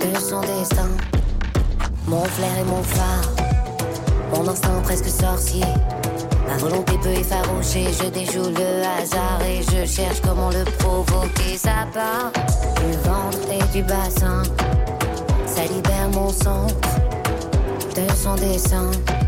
de 0.00 0.18
son 0.18 0.40
destin. 0.40 0.88
Mon 2.06 2.24
flair 2.24 2.58
et 2.58 2.64
mon 2.64 2.82
phare, 2.82 3.30
mon 4.34 4.48
instinct 4.48 4.80
presque 4.84 5.08
sorcier. 5.08 5.64
Ma 6.48 6.56
volonté 6.56 6.96
peut 7.02 7.10
effaroucher, 7.10 7.88
je 7.92 8.08
déjoue 8.08 8.50
le 8.50 9.02
hasard 9.02 9.42
et 9.42 9.62
je 9.62 9.84
cherche 9.84 10.20
comment 10.22 10.50
le 10.50 10.64
provoquer. 10.78 11.58
Ça 11.58 11.86
part 11.92 12.32
du 12.32 12.92
ventre 13.08 13.38
et 13.52 13.72
du 13.72 13.82
bassin, 13.82 14.42
ça 15.46 15.62
libère 15.64 16.08
mon 16.12 16.30
centre 16.30 16.95
de 17.96 18.14
son 18.14 18.36
dessin. 18.36 19.25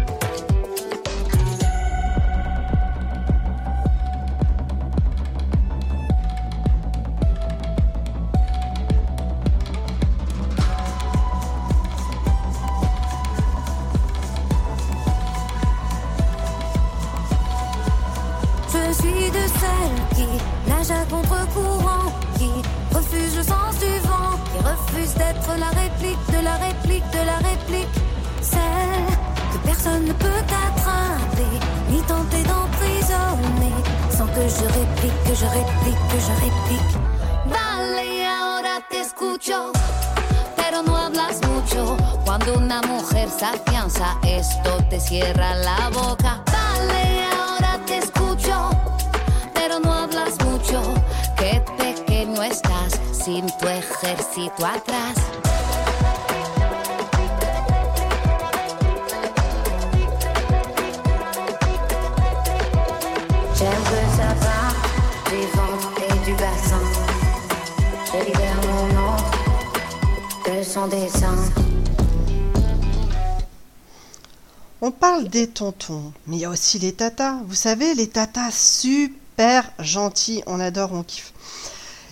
On 74.80 74.92
parle 74.92 75.28
des 75.28 75.48
tontons, 75.48 76.12
mais 76.26 76.36
il 76.36 76.40
y 76.40 76.44
a 76.44 76.50
aussi 76.50 76.78
les 76.78 76.92
tatas. 76.92 77.38
Vous 77.46 77.54
savez, 77.54 77.94
les 77.94 78.08
tatas 78.08 78.52
super 78.52 79.70
gentils, 79.80 80.42
on 80.46 80.60
adore, 80.60 80.92
on 80.92 81.02
kiffe. 81.02 81.32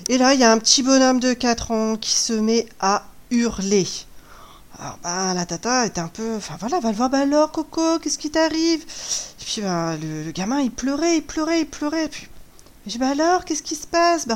Et 0.09 0.19
là, 0.19 0.35
il 0.35 0.41
y 0.41 0.45
a 0.45 0.51
un 0.51 0.59
petit 0.59 0.83
bonhomme 0.83 1.21
de 1.21 1.33
4 1.33 1.71
ans 1.71 1.97
qui 1.97 2.13
se 2.13 2.33
met 2.33 2.67
à 2.81 3.05
hurler. 3.31 3.87
Alors, 4.79 4.99
bah, 5.03 5.33
la 5.35 5.47
tata 5.47 5.87
est 5.87 5.99
un 5.99 6.09
peu. 6.09 6.37
Enfin, 6.37 6.57
voilà, 6.61 6.81
va 6.81 6.91
le 6.91 6.97
voir. 6.97 7.09
Bah, 7.09 7.21
alors, 7.21 7.51
Coco, 7.53 7.99
qu'est-ce 7.99 8.19
qui 8.19 8.31
t'arrive? 8.31 8.83
Et 8.83 9.45
puis, 9.45 9.63
bah, 9.63 9.97
le, 9.97 10.31
gamin, 10.33 10.61
il 10.61 10.71
pleurait, 10.71 11.19
il 11.19 11.23
pleurait, 11.23 11.61
il 11.61 11.67
pleurait. 11.67 12.05
Et 12.05 12.09
puis, 12.09 12.29
je 12.87 12.93
dis, 12.93 12.99
bah, 12.99 13.11
alors, 13.11 13.45
qu'est-ce 13.45 13.63
qui 13.63 13.77
se 13.77 13.87
passe? 13.87 14.27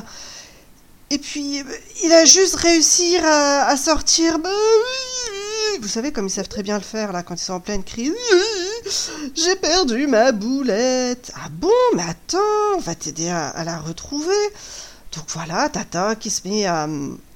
Et 1.09 1.17
puis, 1.17 1.59
euh, 1.59 1.63
il 2.03 2.11
a 2.13 2.25
juste 2.25 2.55
réussi 2.55 3.17
à, 3.17 3.75
sortir. 3.77 4.39
Vous 5.81 5.87
savez, 5.87 6.11
comme 6.11 6.27
ils 6.27 6.31
savent 6.31 6.47
très 6.47 6.63
bien 6.63 6.75
le 6.77 6.83
faire, 6.83 7.11
là, 7.11 7.23
quand 7.23 7.35
ils 7.35 7.43
sont 7.43 7.53
en 7.53 7.59
pleine 7.59 7.83
crise. 7.83 8.13
J'ai 9.35 9.55
perdu 9.55 10.07
ma 10.07 10.31
boulette. 10.31 11.31
Ah 11.35 11.49
bon, 11.51 11.69
mais 11.95 12.03
attends, 12.03 12.37
on 12.75 12.79
va 12.79 12.95
t'aider 12.95 13.29
à, 13.29 13.47
à 13.49 13.63
la 13.63 13.79
retrouver. 13.79 14.35
Donc 15.15 15.25
voilà, 15.29 15.67
Tata 15.69 16.15
qui 16.15 16.29
se 16.29 16.47
met 16.47 16.65
à, 16.65 16.87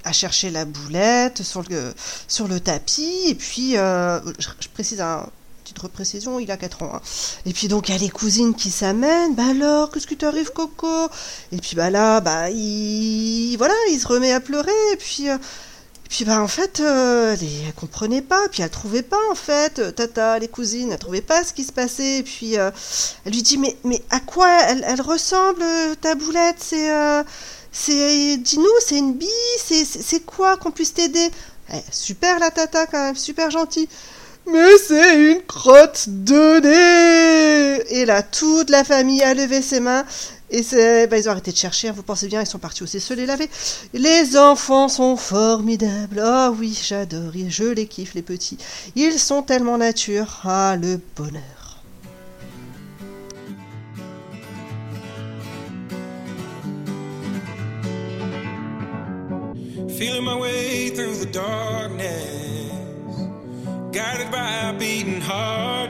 à 0.04 0.12
chercher 0.14 0.50
la 0.50 0.64
boulette 0.66 1.44
sur 1.44 1.64
le, 1.70 1.94
sur 2.28 2.48
le 2.48 2.60
tapis. 2.60 3.24
Et 3.28 3.36
puis, 3.36 3.78
euh, 3.78 4.20
je, 4.40 4.48
précise 4.74 5.02
un 5.02 5.28
petite 5.64 5.88
précision, 5.92 6.40
il 6.40 6.50
a 6.52 6.58
4 6.58 6.84
ans. 6.84 6.92
hein. 6.96 7.02
Et 7.46 7.52
puis 7.52 7.68
donc, 7.68 7.90
il 7.90 7.94
y 7.94 7.96
a 7.96 7.98
les 7.98 8.10
cousines 8.10 8.54
qui 8.56 8.70
s'amènent. 8.70 9.36
Bah 9.36 9.48
alors, 9.50 9.92
qu'est-ce 9.92 10.08
qui 10.08 10.16
t'arrive, 10.16 10.52
Coco? 10.52 11.10
Et 11.52 11.58
puis 11.58 11.76
bah 11.76 11.90
là, 11.90 12.22
bah 12.22 12.50
il, 12.52 13.56
voilà, 13.58 13.74
il 13.92 14.00
se 14.00 14.08
remet 14.08 14.32
à 14.32 14.40
pleurer. 14.40 14.72
Et 14.94 14.98
puis, 14.98 15.30
euh, 15.30 15.38
et 16.06 16.08
puis 16.08 16.24
bah 16.24 16.40
en 16.40 16.48
fait, 16.48 16.82
euh, 16.82 17.36
elle, 17.36 17.74
comprenait 17.74 18.22
pas. 18.22 18.48
Puis 18.52 18.62
elle 18.62 18.70
trouvait 18.70 19.02
pas 19.02 19.20
en 19.32 19.36
fait, 19.36 19.80
euh, 19.80 19.92
Tata, 19.92 20.38
les 20.38 20.48
cousines, 20.48 20.92
elle 20.92 21.00
trouvait 21.00 21.22
pas 21.22 21.44
ce 21.44 21.52
qui 21.52 21.64
se 21.64 21.72
passait. 21.72 22.20
Et 22.20 22.24
puis 22.24 22.58
euh, 22.60 22.70
elle 23.26 23.34
lui 23.34 23.42
dit 23.42 23.58
mais 23.58 23.76
mais 23.84 24.02
à 24.12 24.20
quoi 24.20 24.50
elle, 24.70 25.02
ressemble 25.02 25.66
ta 26.02 26.14
boulette? 26.14 26.58
C'est 26.60 26.90
c'est 27.72 28.38
dis-nous, 28.38 28.66
c'est 28.86 28.98
une 29.00 29.16
bille, 29.16 29.30
c'est 29.58 30.26
quoi 30.26 30.58
qu'on 30.58 30.72
puisse 30.72 30.94
t'aider? 30.94 31.32
Eh, 31.74 31.78
Super 31.92 32.38
la 32.40 32.52
Tata 32.52 32.86
quand 32.86 33.04
même, 33.04 33.16
super 33.16 33.50
gentil. 33.50 33.90
Mais 34.48 34.78
c'est 34.78 35.32
une 35.32 35.42
crotte 35.42 36.06
de 36.08 36.60
nez 36.60 37.84
Et 37.90 38.06
là, 38.06 38.22
toute 38.22 38.70
la 38.70 38.84
famille 38.84 39.24
a 39.24 39.34
levé 39.34 39.64
ses 39.64 39.80
mains. 39.80 40.06
Et 40.56 41.08
bah, 41.08 41.18
ils 41.18 41.28
ont 41.28 41.32
arrêté 41.34 41.52
de 41.52 41.58
chercher, 41.58 41.90
hein, 41.90 41.94
vous 41.94 42.02
pensez 42.02 42.28
bien, 42.28 42.42
ils 42.42 42.48
sont 42.48 42.60
partis 42.60 42.82
aussi 42.82 43.02
se 43.02 43.14
les 43.14 43.26
laver. 43.26 43.50
Les 43.94 44.38
enfants 44.38 44.88
sont 44.88 45.18
formidables. 45.18 46.22
Ah 46.24 46.50
oui, 46.58 46.80
j'adore, 46.82 47.34
je 47.50 47.66
les 47.66 47.88
kiffe, 47.88 48.14
les 48.14 48.22
petits. 48.22 48.58
Ils 48.96 49.20
sont 49.20 49.42
tellement 49.42 49.78
nature. 49.78 50.40
Ah, 50.46 50.78
le 50.82 51.02
bonheur. 51.18 51.42
Feeling 59.98 60.24
my 60.24 60.40
way 60.40 60.90
through 60.90 61.16
the 61.16 61.32
darkness, 61.32 62.72
guided 63.92 64.32
by 64.32 64.70
a 64.70 64.74
beating 64.74 65.22
heart. 65.22 65.90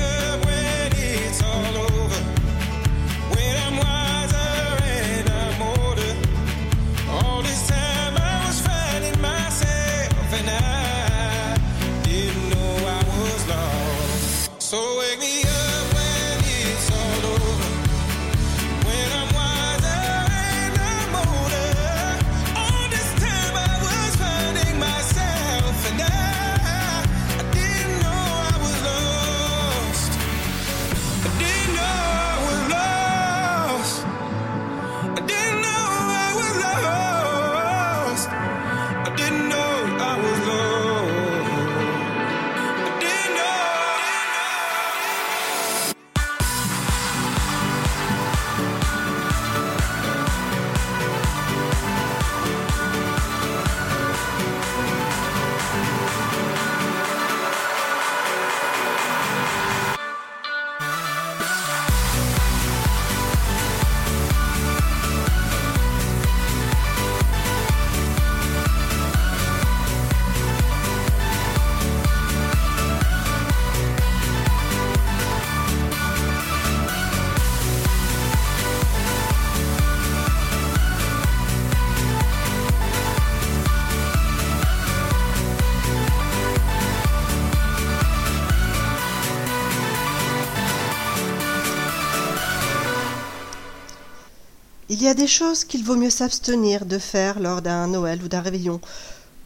Il 95.01 95.05
y 95.05 95.09
a 95.09 95.15
des 95.15 95.25
choses 95.25 95.63
qu'il 95.63 95.83
vaut 95.83 95.95
mieux 95.95 96.11
s'abstenir 96.11 96.85
de 96.85 96.99
faire 96.99 97.39
lors 97.39 97.63
d'un 97.63 97.87
Noël 97.87 98.21
ou 98.23 98.27
d'un 98.27 98.41
réveillon, 98.41 98.79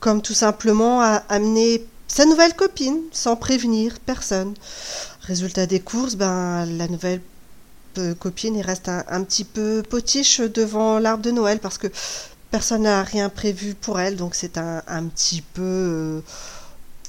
comme 0.01 0.21
tout 0.21 0.33
simplement 0.33 0.99
à 0.99 1.23
amener 1.29 1.85
sa 2.09 2.25
nouvelle 2.25 2.53
copine 2.53 2.99
sans 3.13 3.37
prévenir 3.37 3.97
personne. 4.05 4.53
Résultat 5.21 5.65
des 5.65 5.79
courses, 5.79 6.17
ben 6.17 6.65
la 6.65 6.89
nouvelle 6.89 7.21
euh, 7.99 8.13
copine 8.15 8.59
reste 8.59 8.89
un, 8.89 9.05
un 9.07 9.23
petit 9.23 9.45
peu 9.45 9.81
potiche 9.89 10.41
devant 10.41 10.99
l'arbre 10.99 11.23
de 11.23 11.31
Noël 11.31 11.59
parce 11.59 11.77
que 11.77 11.87
personne 12.51 12.81
n'a 12.81 13.03
rien 13.03 13.29
prévu 13.29 13.75
pour 13.75 13.97
elle, 13.97 14.17
donc 14.17 14.35
c'est 14.35 14.57
un, 14.57 14.83
un 14.87 15.05
petit 15.05 15.41
peu 15.41 15.61
euh, 15.61 16.21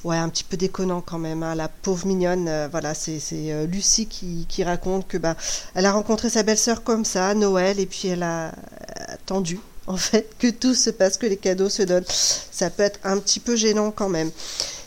ouais 0.03 0.17
un 0.17 0.29
petit 0.29 0.43
peu 0.43 0.57
déconnant 0.57 1.01
quand 1.01 1.19
même. 1.19 1.43
hein. 1.43 1.55
La 1.55 1.67
pauvre 1.67 2.05
mignonne, 2.07 2.47
euh, 2.47 2.67
voilà, 2.69 2.93
c'est 2.93 3.21
euh, 3.33 3.65
Lucie 3.65 4.07
qui, 4.07 4.63
raconte 4.63 5.07
que 5.07 5.17
ben 5.17 5.35
elle 5.75 5.85
a 5.85 5.91
rencontré 5.91 6.29
sa 6.29 6.43
belle-sœur 6.43 6.83
comme 6.83 7.05
ça 7.05 7.33
Noël 7.33 7.79
et 7.79 7.85
puis 7.85 8.07
elle 8.07 8.23
a 8.23 8.51
attendu 9.07 9.59
en 9.87 9.97
fait 9.97 10.29
que 10.39 10.49
tout 10.49 10.73
se 10.73 10.89
passe, 10.89 11.17
que 11.17 11.25
les 11.25 11.37
cadeaux 11.37 11.69
se 11.69 11.83
donnent. 11.83 12.05
Ça 12.07 12.69
peut 12.69 12.83
être 12.83 12.99
un 13.03 13.17
petit 13.19 13.39
peu 13.39 13.55
gênant 13.55 13.91
quand 13.91 14.09
même. 14.09 14.31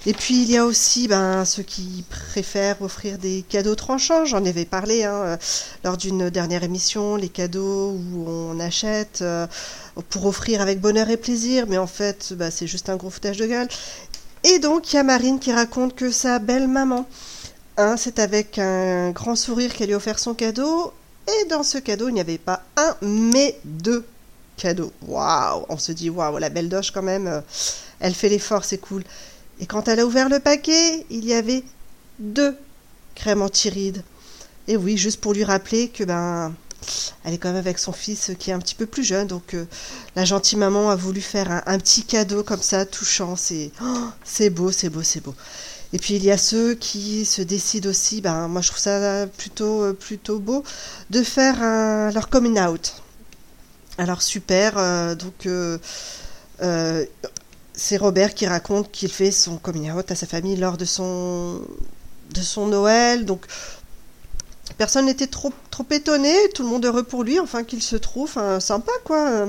Et 0.07 0.14
puis 0.14 0.42
il 0.42 0.51
y 0.51 0.57
a 0.57 0.64
aussi 0.64 1.09
ben, 1.09 1.44
ceux 1.44 1.62
qui 1.62 2.05
préfèrent 2.09 2.81
offrir 2.81 3.18
des 3.18 3.44
cadeaux 3.49 3.75
tranchants. 3.75 4.25
J'en 4.25 4.44
avais 4.44 4.64
parlé 4.64 5.05
hein, 5.05 5.14
euh, 5.14 5.37
lors 5.85 5.96
d'une 5.96 6.31
dernière 6.31 6.62
émission, 6.64 7.16
les 7.16 7.29
cadeaux 7.29 7.90
où 7.90 8.29
on 8.29 8.59
achète 8.61 9.23
pour 10.09 10.27
offrir 10.27 10.62
avec 10.62 10.81
bonheur 10.81 11.11
et 11.11 11.16
plaisir, 11.16 11.66
mais 11.68 11.79
en 11.79 11.87
fait 11.87 12.33
bah, 12.33 12.51
c'est 12.51 12.66
juste 12.66 12.88
un 12.88 12.96
gros 12.96 13.11
foutage 13.11 13.37
de 13.37 13.46
gueule. 13.46 13.68
Et 14.44 14.59
donc 14.59 14.92
il 14.92 14.96
y 14.96 14.98
a 14.98 15.03
Marine 15.03 15.38
qui 15.38 15.53
raconte 15.53 15.94
que 15.94 16.11
sa 16.11 16.38
belle 16.38 16.68
maman, 16.68 17.07
hein, 17.76 17.96
c'est 17.96 18.18
avec 18.18 18.59
un 18.59 19.11
grand 19.11 19.37
sourire 19.37 19.74
qu'elle 19.74 19.88
lui 19.88 19.94
a 19.94 19.98
offert 19.98 20.18
son 20.18 20.35
cadeau. 20.35 20.92
Et 21.29 21.44
dans 21.48 21.62
ce 21.62 21.79
cadeau, 21.79 22.09
il 22.09 22.14
n'y 22.14 22.20
avait 22.20 22.38
pas 22.38 22.62
un, 22.76 22.96
mais 23.03 23.59
deux 23.64 24.07
cadeaux. 24.57 24.92
Waouh 25.03 25.66
On 25.68 25.76
se 25.76 25.92
dit, 25.92 26.11
waouh, 26.11 26.38
la 26.38 26.48
belle 26.48 26.68
doche 26.68 26.90
quand 26.90 27.03
même, 27.03 27.26
euh, 27.26 27.40
elle 28.00 28.14
fait 28.14 28.29
l'effort, 28.29 28.64
c'est 28.64 28.79
cool. 28.79 29.05
Et 29.61 29.66
quand 29.66 29.88
elle 29.88 30.00
a 30.00 30.07
ouvert 30.07 30.29
le 30.29 30.40
paquet, 30.40 31.05
il 31.11 31.24
y 31.24 31.35
avait 31.35 31.62
deux 32.18 32.57
crèmes 33.14 33.42
anti-rides. 33.42 34.03
Et 34.68 34.76
oui, 34.76 34.96
juste 34.96 35.20
pour 35.20 35.35
lui 35.35 35.44
rappeler 35.44 35.88
que 35.88 36.05
ben 36.05 36.55
elle 37.25 37.35
est 37.35 37.38
quand 37.38 37.49
même 37.49 37.57
avec 37.57 37.79
son 37.79 37.93
fils 37.93 38.33
qui 38.38 38.51
est 38.51 38.53
un 38.53 38.59
petit 38.59 38.75
peu 38.75 38.87
plus 38.87 39.05
jeune. 39.05 39.27
Donc 39.27 39.55
euh, 39.55 39.66
la 40.16 40.25
gentille 40.25 40.59
maman 40.59 40.90
a 40.90 40.97
voulu 40.97 41.21
faire 41.21 41.62
un, 41.66 41.79
petit 41.79 42.05
cadeau 42.05 42.43
comme 42.43 42.62
ça, 42.62 42.87
touchant. 42.87 43.37
C'est 43.37 43.71
oh, 43.83 44.09
c'est 44.25 44.51
beau, 44.51 44.73
c'est 44.73 44.90
beau, 44.90 45.03
c'est 45.03 45.21
beau. 45.21 45.35
Et 45.93 45.99
puis 45.99 46.14
il 46.14 46.25
y 46.25 46.31
a 46.31 46.38
ceux 46.38 46.75
qui 46.75 47.25
se 47.25 47.43
décident 47.43 47.90
aussi, 47.90 48.21
ben, 48.21 48.49
moi 48.49 48.62
je 48.62 48.69
trouve 48.69 48.81
ça 48.81 49.27
plutôt, 49.27 49.83
euh, 49.83 49.93
plutôt 49.93 50.38
beau, 50.38 50.62
de 51.11 51.23
faire 51.23 51.59
leur 52.12 52.29
coming 52.29 52.61
out. 52.61 52.95
Alors 54.01 54.23
super, 54.23 54.79
euh, 54.79 55.14
donc 55.14 55.45
euh, 55.45 55.77
euh, 56.62 57.05
c'est 57.75 57.99
Robert 57.99 58.33
qui 58.33 58.47
raconte 58.47 58.90
qu'il 58.90 59.11
fait 59.11 59.31
son 59.31 59.59
coming 59.59 59.90
out 59.90 60.11
à 60.11 60.14
sa 60.14 60.27
famille 60.27 60.57
lors 60.57 60.79
de 60.79 60.87
son, 60.87 61.61
de 62.33 62.40
son 62.40 62.66
Noël. 62.66 63.27
Donc 63.27 63.45
personne 64.81 65.05
n'était 65.05 65.27
trop, 65.27 65.53
trop 65.71 65.85
étonné, 65.90 66.35
tout 66.55 66.62
le 66.62 66.71
monde 66.71 66.87
heureux 66.87 67.03
pour 67.03 67.23
lui, 67.23 67.38
enfin 67.38 67.64
qu'il 67.64 67.83
se 67.83 67.97
trouve, 67.97 68.31
enfin, 68.31 68.61
sympa 68.61 68.93
quoi. 69.05 69.47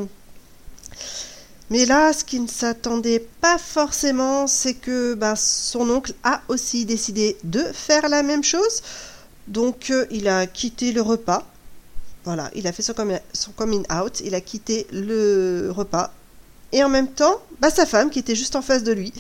Mais 1.70 1.86
là, 1.86 2.12
ce 2.12 2.26
qui 2.26 2.38
ne 2.42 2.50
s'attendait 2.50 3.26
pas 3.40 3.58
forcément, 3.58 4.46
c'est 4.46 4.74
que 4.74 5.14
bah, 5.14 5.38
son 5.38 5.90
oncle 5.90 6.14
a 6.26 6.42
aussi 6.50 6.84
décidé 6.84 7.38
de 7.46 7.62
faire 7.62 8.10
la 8.10 8.24
même 8.24 8.44
chose. 8.44 8.82
Donc 9.48 9.90
euh, 9.90 10.06
il 10.12 10.28
a 10.28 10.48
quitté 10.48 10.92
le 10.92 11.02
repas. 11.02 11.48
Voilà, 12.26 12.52
il 12.54 12.68
a 12.68 12.74
fait 12.74 12.84
son 12.84 13.52
coming 13.56 13.86
out, 13.90 14.20
il 14.26 14.36
a 14.36 14.42
quitté 14.42 14.86
le 14.92 15.72
repas. 15.74 16.12
Et 16.72 16.84
en 16.84 16.90
même 16.90 17.10
temps, 17.10 17.42
bah, 17.60 17.70
sa 17.70 17.86
femme 17.86 18.10
qui 18.10 18.20
était 18.20 18.36
juste 18.36 18.56
en 18.56 18.62
face 18.62 18.84
de 18.84 18.92
lui. 18.92 19.14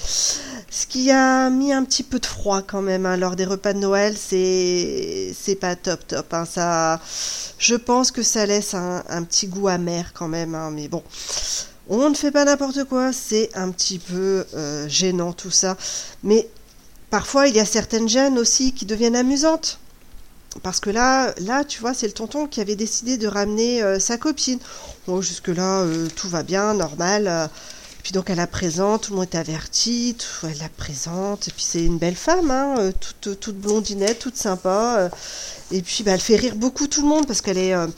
Ce 0.70 0.88
qui 0.88 1.12
a 1.12 1.50
mis 1.50 1.74
un 1.74 1.84
petit 1.84 2.04
peu 2.04 2.18
de 2.20 2.26
froid 2.26 2.62
quand 2.62 2.82
même 2.82 3.06
hein, 3.06 3.18
lors 3.18 3.36
des 3.36 3.44
repas 3.44 3.74
de 3.74 3.80
Noël, 3.80 4.16
c'est 4.18 5.36
c'est 5.38 5.56
pas 5.56 5.76
top 5.76 6.08
top. 6.08 6.34
Hein, 6.34 6.46
ça, 6.46 7.02
je 7.58 7.76
pense 7.76 8.12
que 8.12 8.24
ça 8.24 8.46
laisse 8.46 8.74
un, 8.74 9.24
petit 9.24 9.48
goût 9.48 9.68
amer 9.68 10.14
quand 10.14 10.30
même. 10.30 10.56
Hein, 10.56 10.72
mais 10.72 10.88
bon, 10.88 11.04
on 11.90 12.10
ne 12.10 12.16
fait 12.16 12.32
pas 12.32 12.46
n'importe 12.46 12.86
quoi, 12.86 13.12
c'est 13.12 13.50
un 13.54 13.70
petit 13.72 14.00
peu 14.00 14.46
euh, 14.54 14.88
gênant 14.88 15.34
tout 15.34 15.52
ça. 15.52 15.76
Mais 16.24 16.48
parfois, 17.10 17.50
il 17.50 17.56
y 17.56 17.60
a 17.60 17.66
certaines 17.66 18.08
gênes 18.08 18.40
aussi 18.40 18.72
qui 18.72 18.86
deviennent 18.86 19.18
amusantes. 19.18 19.78
Parce 20.64 20.80
que 20.82 20.90
là, 20.90 21.34
là, 21.40 21.64
tu 21.64 21.80
vois, 21.80 21.94
c'est 21.94 22.08
le 22.08 22.14
tonton 22.14 22.46
qui 22.46 22.60
avait 22.60 22.76
décidé 22.76 23.18
de 23.18 23.28
ramener 23.28 23.82
euh, 23.82 24.00
sa 24.00 24.18
copine. 24.18 24.60
Bon, 25.08 25.22
jusque-là, 25.22 25.82
euh, 25.82 26.08
tout 26.16 26.28
va 26.28 26.44
bien, 26.44 26.74
normal. 26.74 27.28
euh. 27.28 27.48
puis 28.04 28.12
donc, 28.12 28.30
elle 28.30 28.38
la 28.38 28.48
présente, 28.48 29.04
tout 29.04 29.14
le 29.14 29.20
monde 29.20 29.28
est 29.32 29.38
averti, 29.38 30.16
elle 30.44 30.58
la 30.60 30.70
présente. 30.70 31.48
Et 31.48 31.52
puis, 31.52 31.64
c'est 31.64 31.84
une 31.84 31.98
belle 31.98 32.16
femme, 32.16 32.52
hein, 32.52 32.92
toute, 33.00 33.40
toute 33.40 33.58
blondinette, 33.58 34.20
toute 34.20 34.36
sympa. 34.36 35.10
et 35.72 35.82
puis, 35.82 36.04
bah, 36.04 36.12
elle 36.12 36.20
fait 36.20 36.36
rire 36.36 36.56
beaucoup 36.56 36.88
tout 36.88 37.02
le 37.02 37.08
monde 37.08 37.26
parce 37.28 37.42
qu'elle 37.42 37.58
est... 37.58 37.74
vous 37.74 37.92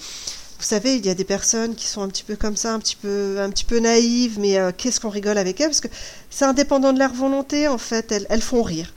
savez, 0.59 0.95
il 0.95 1.05
y 1.05 1.09
a 1.09 1.15
des 1.15 1.23
personnes 1.23 1.73
qui 1.73 1.87
sont 1.87 2.03
un 2.03 2.07
petit 2.07 2.23
peu 2.23 2.35
comme 2.35 2.55
ça, 2.55 2.71
un 2.71 2.79
petit 2.79 2.95
peu, 2.95 3.37
un 3.39 3.49
petit 3.49 3.65
peu 3.65 3.79
naïves, 3.79 4.39
mais 4.39 4.59
qu'est-ce 4.77 4.99
qu'on 4.99 5.09
rigole 5.09 5.39
avec 5.39 5.59
elles? 5.59 5.69
Parce 5.69 5.81
que 5.81 5.89
c'est 6.29 6.45
indépendant 6.45 6.93
de 6.93 6.99
leur 6.99 7.13
volonté, 7.13 7.67
en 7.67 7.79
fait, 7.79 8.11
elles, 8.29 8.41
font 8.43 8.61
rire. 8.61 8.93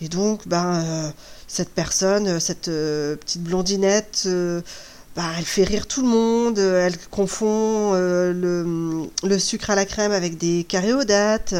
Et 0.00 0.08
donc, 0.08 0.46
ben, 0.46 1.12
cette 1.50 1.70
personne, 1.70 2.28
euh, 2.28 2.40
cette 2.40 2.68
euh, 2.68 3.16
petite 3.16 3.42
blondinette, 3.42 4.22
euh, 4.26 4.60
bah, 5.16 5.24
elle 5.36 5.44
fait 5.44 5.64
rire 5.64 5.88
tout 5.88 6.02
le 6.02 6.06
monde, 6.06 6.58
elle 6.58 6.96
confond 7.10 7.92
le, 7.94 9.38
sucre 9.38 9.70
à 9.70 9.74
la 9.74 9.84
crème 9.84 10.12
avec 10.12 10.38
des 10.38 10.62
caréodates, 10.62 11.52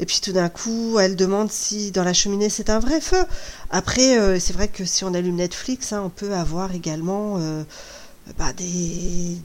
et 0.00 0.06
puis 0.06 0.20
tout 0.22 0.32
d'un 0.32 0.48
coup, 0.48 0.98
elle 0.98 1.14
demande 1.14 1.52
si 1.52 1.90
dans 1.90 2.02
la 2.02 2.14
cheminée 2.14 2.48
c'est 2.48 2.70
un 2.70 2.78
vrai 2.78 3.02
feu. 3.02 3.22
Après, 3.70 4.40
c'est 4.40 4.54
vrai 4.54 4.68
que 4.68 4.86
si 4.86 5.04
on 5.04 5.12
allume 5.12 5.36
Netflix, 5.36 5.92
hein, 5.92 6.00
on 6.02 6.08
peut 6.08 6.32
avoir 6.32 6.74
également 6.74 7.38
bah, 8.38 8.54
des, 8.56 9.36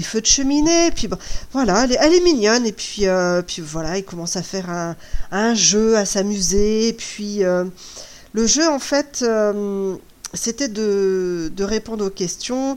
feux 0.00 0.22
de 0.22 0.26
cheminée. 0.26 0.90
Puis 0.90 1.10
voilà, 1.52 1.86
elle 2.00 2.14
est, 2.14 2.24
mignonne. 2.24 2.64
Et 2.64 2.72
puis, 2.72 3.04
puis 3.46 3.60
voilà, 3.60 3.98
il 3.98 4.04
commence 4.04 4.36
à 4.36 4.42
faire 4.42 4.94
un, 5.30 5.54
jeu, 5.54 5.98
à 5.98 6.06
s'amuser. 6.06 6.88
Et 6.88 6.92
puis 6.94 7.44
le 8.32 8.46
jeu, 8.46 8.68
en 8.68 8.78
fait, 8.78 9.20
euh, 9.22 9.96
c'était 10.34 10.68
de, 10.68 11.50
répondre 11.60 12.06
aux 12.06 12.10
questions. 12.10 12.76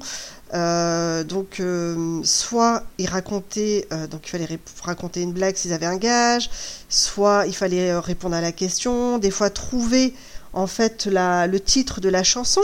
Euh, 0.54 1.24
donc, 1.24 1.60
euh, 1.60 2.22
soit 2.24 2.84
donc 3.00 4.28
il 4.28 4.30
fallait 4.30 4.60
raconter 4.84 5.22
une 5.22 5.32
blague 5.32 5.56
s'ils 5.56 5.72
avaient 5.72 5.86
un 5.86 5.98
gage, 5.98 6.50
soit 6.90 7.46
il 7.48 7.56
fallait 7.56 7.98
répondre 7.98 8.36
à 8.36 8.42
la 8.42 8.52
question, 8.52 9.18
des 9.18 9.32
fois 9.32 9.50
trouver 9.50 10.14
en 10.52 10.68
fait 10.68 11.06
le 11.06 11.58
titre 11.58 12.02
de 12.02 12.10
la 12.10 12.24
chanson. 12.24 12.62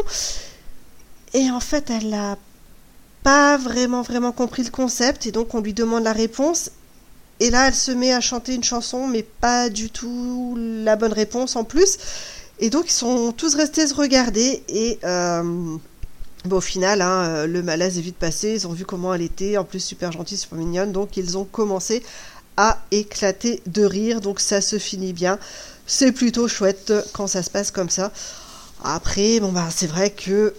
Et 1.34 1.50
en 1.50 1.62
fait, 1.62 1.90
elle 1.90 2.14
a 2.14 2.38
pas 3.24 3.58
vraiment 3.58 4.02
vraiment 4.02 4.32
compris 4.32 4.64
le 4.64 4.70
concept 4.70 5.26
et 5.26 5.32
donc 5.32 5.54
on 5.54 5.62
lui 5.62 5.74
demande 5.74 6.04
la 6.04 6.14
réponse 6.14 6.72
et 7.40 7.50
là 7.50 7.68
elle 7.68 7.76
se 7.76 7.92
met 7.92 8.14
à 8.14 8.22
chanter 8.22 8.56
une 8.56 8.64
chanson 8.64 9.08
mais 9.08 9.24
pas 9.24 9.70
du 9.70 9.90
tout 9.90 10.56
la 10.58 10.96
bonne 10.96 11.12
réponse 11.12 11.56
en 11.56 11.64
plus 11.66 11.98
et 12.60 12.70
donc 12.70 12.86
ils 12.88 12.94
sont 12.94 13.32
tous 13.32 13.56
restés 13.56 13.86
se 13.88 13.94
regarder 13.94 14.64
et 14.68 15.00
euh, 15.04 15.78
au 16.50 16.62
final 16.62 17.02
hein, 17.02 17.24
euh, 17.24 17.48
le 17.48 17.62
malaise 17.62 17.98
est 17.98 18.02
vite 18.02 18.18
passé. 18.18 18.54
Ils 18.56 18.68
ont 18.68 18.74
vu 18.74 18.86
comment 18.86 19.14
elle 19.14 19.22
était 19.22 19.58
en 19.58 19.64
plus 19.64 19.80
super 19.80 20.12
gentille 20.12 20.38
super 20.38 20.58
mignonne. 20.58 20.92
Donc 20.92 21.18
ils 21.18 21.38
ont 21.38 21.46
commencé 21.46 22.04
à 22.58 22.80
éclater 22.92 23.62
de 23.68 23.84
rire. 23.84 24.22
Donc 24.22 24.40
ça 24.40 24.62
se 24.62 24.80
finit 24.80 25.14
bien. 25.14 25.38
C'est 25.86 26.12
plutôt 26.12 26.48
chouette 26.48 26.94
quand 27.14 27.28
ça 27.28 27.44
se 27.44 27.50
passe 27.50 27.72
comme 27.72 27.90
ça. 27.90 28.12
Après 28.84 29.40
bon 29.40 29.52
bah 29.52 29.68
c'est 29.72 29.88
vrai 29.88 30.10
que 30.10 30.54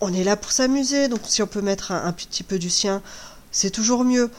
on 0.00 0.12
est 0.12 0.24
là 0.24 0.36
pour 0.36 0.52
s'amuser, 0.52 1.08
donc 1.08 1.20
si 1.24 1.42
on 1.42 1.46
peut 1.46 1.62
mettre 1.62 1.90
un 1.90 2.12
petit 2.12 2.42
peu 2.42 2.58
du 2.58 2.68
sien, 2.68 3.00
c'est 3.50 3.70
toujours 3.70 4.04
mieux. 4.04 4.30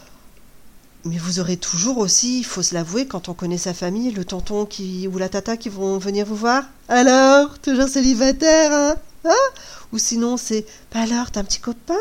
Mais 1.08 1.18
vous 1.18 1.40
aurez 1.40 1.58
toujours 1.58 1.98
aussi, 2.00 2.40
il 2.40 2.44
faut 2.44 2.62
se 2.62 2.74
l'avouer, 2.74 3.06
quand 3.08 3.30
on 3.30 3.34
connaît 3.34 3.58
sa 3.58 3.74
famille, 3.74 4.12
le 4.12 4.26
tonton 4.26 4.66
qui 4.66 5.08
ou 5.08 5.18
la 5.18 5.30
tata 5.30 5.56
qui 5.58 5.70
vont 5.70 5.98
venir 5.98 6.26
vous 6.26 6.36
voir. 6.36 6.64
Alors, 6.90 7.58
toujours 7.60 7.88
célibataire, 7.88 8.72
hein, 8.74 8.96
Hein? 9.26 9.52
Ou 9.92 9.98
sinon 9.98 10.38
c'est, 10.38 10.66
bah 10.94 11.02
alors, 11.02 11.32
t'as 11.32 11.42
un 11.42 11.44
petit 11.44 11.60
copain? 11.60 11.96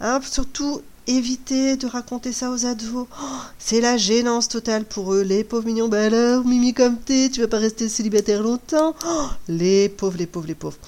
Hein 0.00 0.20
Surtout, 0.22 0.82
évitez 1.06 1.76
de 1.76 1.86
raconter 1.86 2.32
ça 2.32 2.50
aux 2.50 2.66
ados. 2.66 3.06
Oh, 3.10 3.24
c'est 3.58 3.80
la 3.80 3.96
gênance 3.96 4.48
totale 4.48 4.84
pour 4.84 5.14
eux, 5.14 5.22
les 5.22 5.44
pauvres 5.44 5.66
mignons. 5.66 5.88
Bah 5.88 6.02
alors, 6.04 6.44
Mimi 6.44 6.74
comme 6.74 6.98
t'es, 6.98 7.30
tu 7.30 7.40
vas 7.40 7.48
pas 7.48 7.58
rester 7.58 7.88
célibataire 7.88 8.42
longtemps 8.42 8.94
Oh, 9.06 9.26
Les 9.48 9.88
pauvres, 9.88 10.18
les 10.18 10.26
pauvres, 10.26 10.46
les 10.46 10.54
pauvres. 10.54 10.78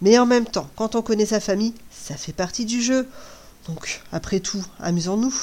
Mais 0.00 0.18
en 0.18 0.26
même 0.26 0.46
temps, 0.46 0.68
quand 0.76 0.96
on 0.96 1.02
connaît 1.02 1.26
sa 1.26 1.40
famille, 1.40 1.74
ça 1.90 2.16
fait 2.16 2.32
partie 2.32 2.64
du 2.64 2.82
jeu. 2.82 3.06
Donc, 3.68 4.02
après 4.12 4.40
tout, 4.40 4.64
amusons-nous. 4.80 5.34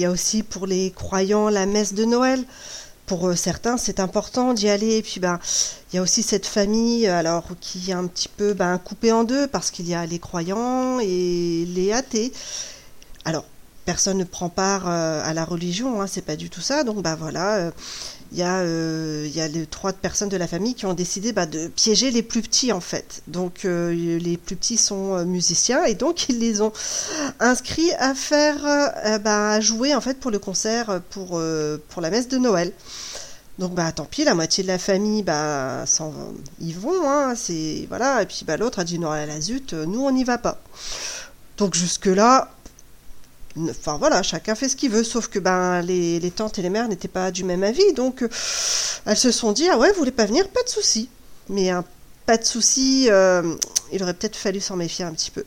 Y 0.00 0.04
a 0.04 0.10
aussi 0.10 0.42
pour 0.42 0.66
les 0.66 0.90
croyants 0.90 1.48
la 1.48 1.66
messe 1.66 1.94
de 1.94 2.04
Noël. 2.04 2.44
Pour 3.06 3.28
euh, 3.28 3.34
certains, 3.34 3.76
c'est 3.76 4.00
important 4.00 4.54
d'y 4.54 4.68
aller. 4.68 4.96
Et 4.96 5.02
puis, 5.02 5.20
ben, 5.20 5.38
il 5.92 5.96
y 5.96 5.98
a 5.98 6.02
aussi 6.02 6.22
cette 6.22 6.46
famille, 6.46 7.06
alors, 7.06 7.44
qui 7.60 7.90
est 7.90 7.94
un 7.94 8.06
petit 8.06 8.28
peu 8.28 8.54
ben, 8.54 8.78
coupée 8.78 9.12
en 9.12 9.24
deux 9.24 9.46
parce 9.48 9.70
qu'il 9.70 9.88
y 9.88 9.94
a 9.94 10.06
les 10.06 10.18
croyants 10.18 11.00
et 11.00 11.64
les 11.66 11.92
athées. 11.92 12.32
Alors, 13.24 13.44
personne 13.90 14.18
ne 14.18 14.24
prend 14.24 14.48
part 14.48 14.84
euh, 14.86 15.20
à 15.24 15.34
la 15.34 15.44
religion, 15.44 16.00
hein, 16.00 16.06
c'est 16.06 16.24
pas 16.24 16.36
du 16.36 16.48
tout 16.48 16.60
ça. 16.60 16.84
Donc, 16.84 17.02
bah 17.02 17.16
voilà, 17.18 17.56
euh, 17.56 17.70
il 18.30 18.38
y 18.38 18.42
a, 18.42 18.58
euh, 18.58 19.28
y 19.34 19.40
a 19.40 19.48
les 19.48 19.66
trois 19.66 19.92
personnes 19.92 20.28
de 20.28 20.36
la 20.36 20.46
famille 20.46 20.76
qui 20.76 20.86
ont 20.86 20.94
décidé 20.94 21.32
bah, 21.32 21.46
de 21.46 21.66
piéger 21.66 22.12
les 22.12 22.22
plus 22.22 22.40
petits 22.40 22.70
en 22.70 22.80
fait. 22.80 23.22
Donc, 23.26 23.64
euh, 23.64 23.90
les 24.28 24.36
plus 24.36 24.54
petits 24.54 24.76
sont 24.76 25.16
euh, 25.16 25.24
musiciens 25.24 25.82
et 25.86 25.96
donc 25.96 26.28
ils 26.28 26.38
les 26.38 26.60
ont 26.60 26.72
inscrits 27.40 27.92
à 27.98 28.14
faire, 28.14 28.58
euh, 28.64 29.18
bah, 29.18 29.50
à 29.54 29.60
jouer 29.60 29.92
en 29.96 30.00
fait 30.00 30.20
pour 30.20 30.30
le 30.30 30.38
concert 30.38 31.00
pour, 31.10 31.30
euh, 31.32 31.82
pour 31.88 32.00
la 32.00 32.10
messe 32.10 32.28
de 32.28 32.38
Noël. 32.38 32.72
Donc 33.58 33.74
bah 33.74 33.90
tant 33.92 34.04
pis, 34.04 34.24
la 34.24 34.34
moitié 34.34 34.62
de 34.62 34.68
la 34.68 34.78
famille 34.78 35.22
bah 35.22 35.84
s'en 35.84 36.14
ils 36.60 36.78
vont, 36.78 37.10
hein, 37.10 37.34
c'est 37.34 37.86
voilà, 37.88 38.22
et 38.22 38.26
puis 38.26 38.44
bah 38.46 38.56
l'autre 38.56 38.78
a 38.78 38.84
dit 38.84 38.98
non 38.98 39.10
à 39.10 39.26
la 39.26 39.38
zut, 39.40 39.74
euh, 39.74 39.84
nous 39.84 40.00
on 40.00 40.12
n'y 40.12 40.24
va 40.24 40.38
pas. 40.38 40.56
Donc 41.58 41.74
jusque 41.74 42.06
là, 42.06 42.48
enfin 43.68 43.98
voilà, 43.98 44.22
chacun 44.22 44.54
fait 44.54 44.68
ce 44.68 44.76
qu'il 44.76 44.90
veut, 44.90 45.04
sauf 45.04 45.28
que 45.28 45.38
ben 45.38 45.82
les, 45.82 46.32
tantes 46.34 46.58
et 46.58 46.62
les 46.62 46.70
mères 46.70 46.88
n'étaient 46.88 47.08
pas 47.08 47.30
du 47.30 47.44
même 47.44 47.64
avis, 47.64 47.92
donc 47.94 48.22
euh, 48.22 48.28
elles 49.06 49.16
se 49.16 49.30
sont 49.30 49.52
dit 49.52 49.68
ah 49.68 49.78
ouais 49.78 49.90
vous 49.90 49.98
voulez 49.98 50.10
pas 50.12 50.26
venir, 50.26 50.48
pas 50.48 50.62
de 50.62 50.68
souci. 50.68 51.08
Mais 51.48 51.72
pas 52.26 52.36
de 52.36 52.44
souci, 52.44 53.08
euh, 53.10 53.56
il 53.92 54.00
aurait 54.04 54.14
peut-être 54.14 54.36
fallu 54.36 54.60
s'en 54.60 54.76
méfier 54.76 55.04
un 55.04 55.12
petit 55.12 55.32
peu. 55.32 55.44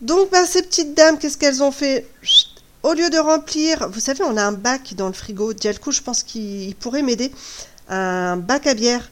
Donc 0.00 0.30
ben, 0.30 0.46
ces 0.46 0.62
petites 0.62 0.94
dames, 0.94 1.18
qu'est-ce 1.18 1.36
qu'elles 1.36 1.60
ont 1.60 1.72
fait? 1.72 2.06
Au 2.84 2.92
lieu 2.92 3.10
de 3.10 3.18
remplir, 3.18 3.88
vous 3.88 3.98
savez, 3.98 4.22
on 4.22 4.36
a 4.36 4.44
un 4.44 4.52
bac 4.52 4.94
dans 4.94 5.08
le 5.08 5.12
frigo. 5.12 5.52
Dialco, 5.54 5.90
je 5.90 6.02
pense 6.02 6.22
qu'il 6.22 6.68
il 6.68 6.76
pourrait 6.76 7.02
m'aider. 7.02 7.32
Un 7.88 8.36
bac 8.36 8.66
à 8.68 8.74
bière. 8.74 9.10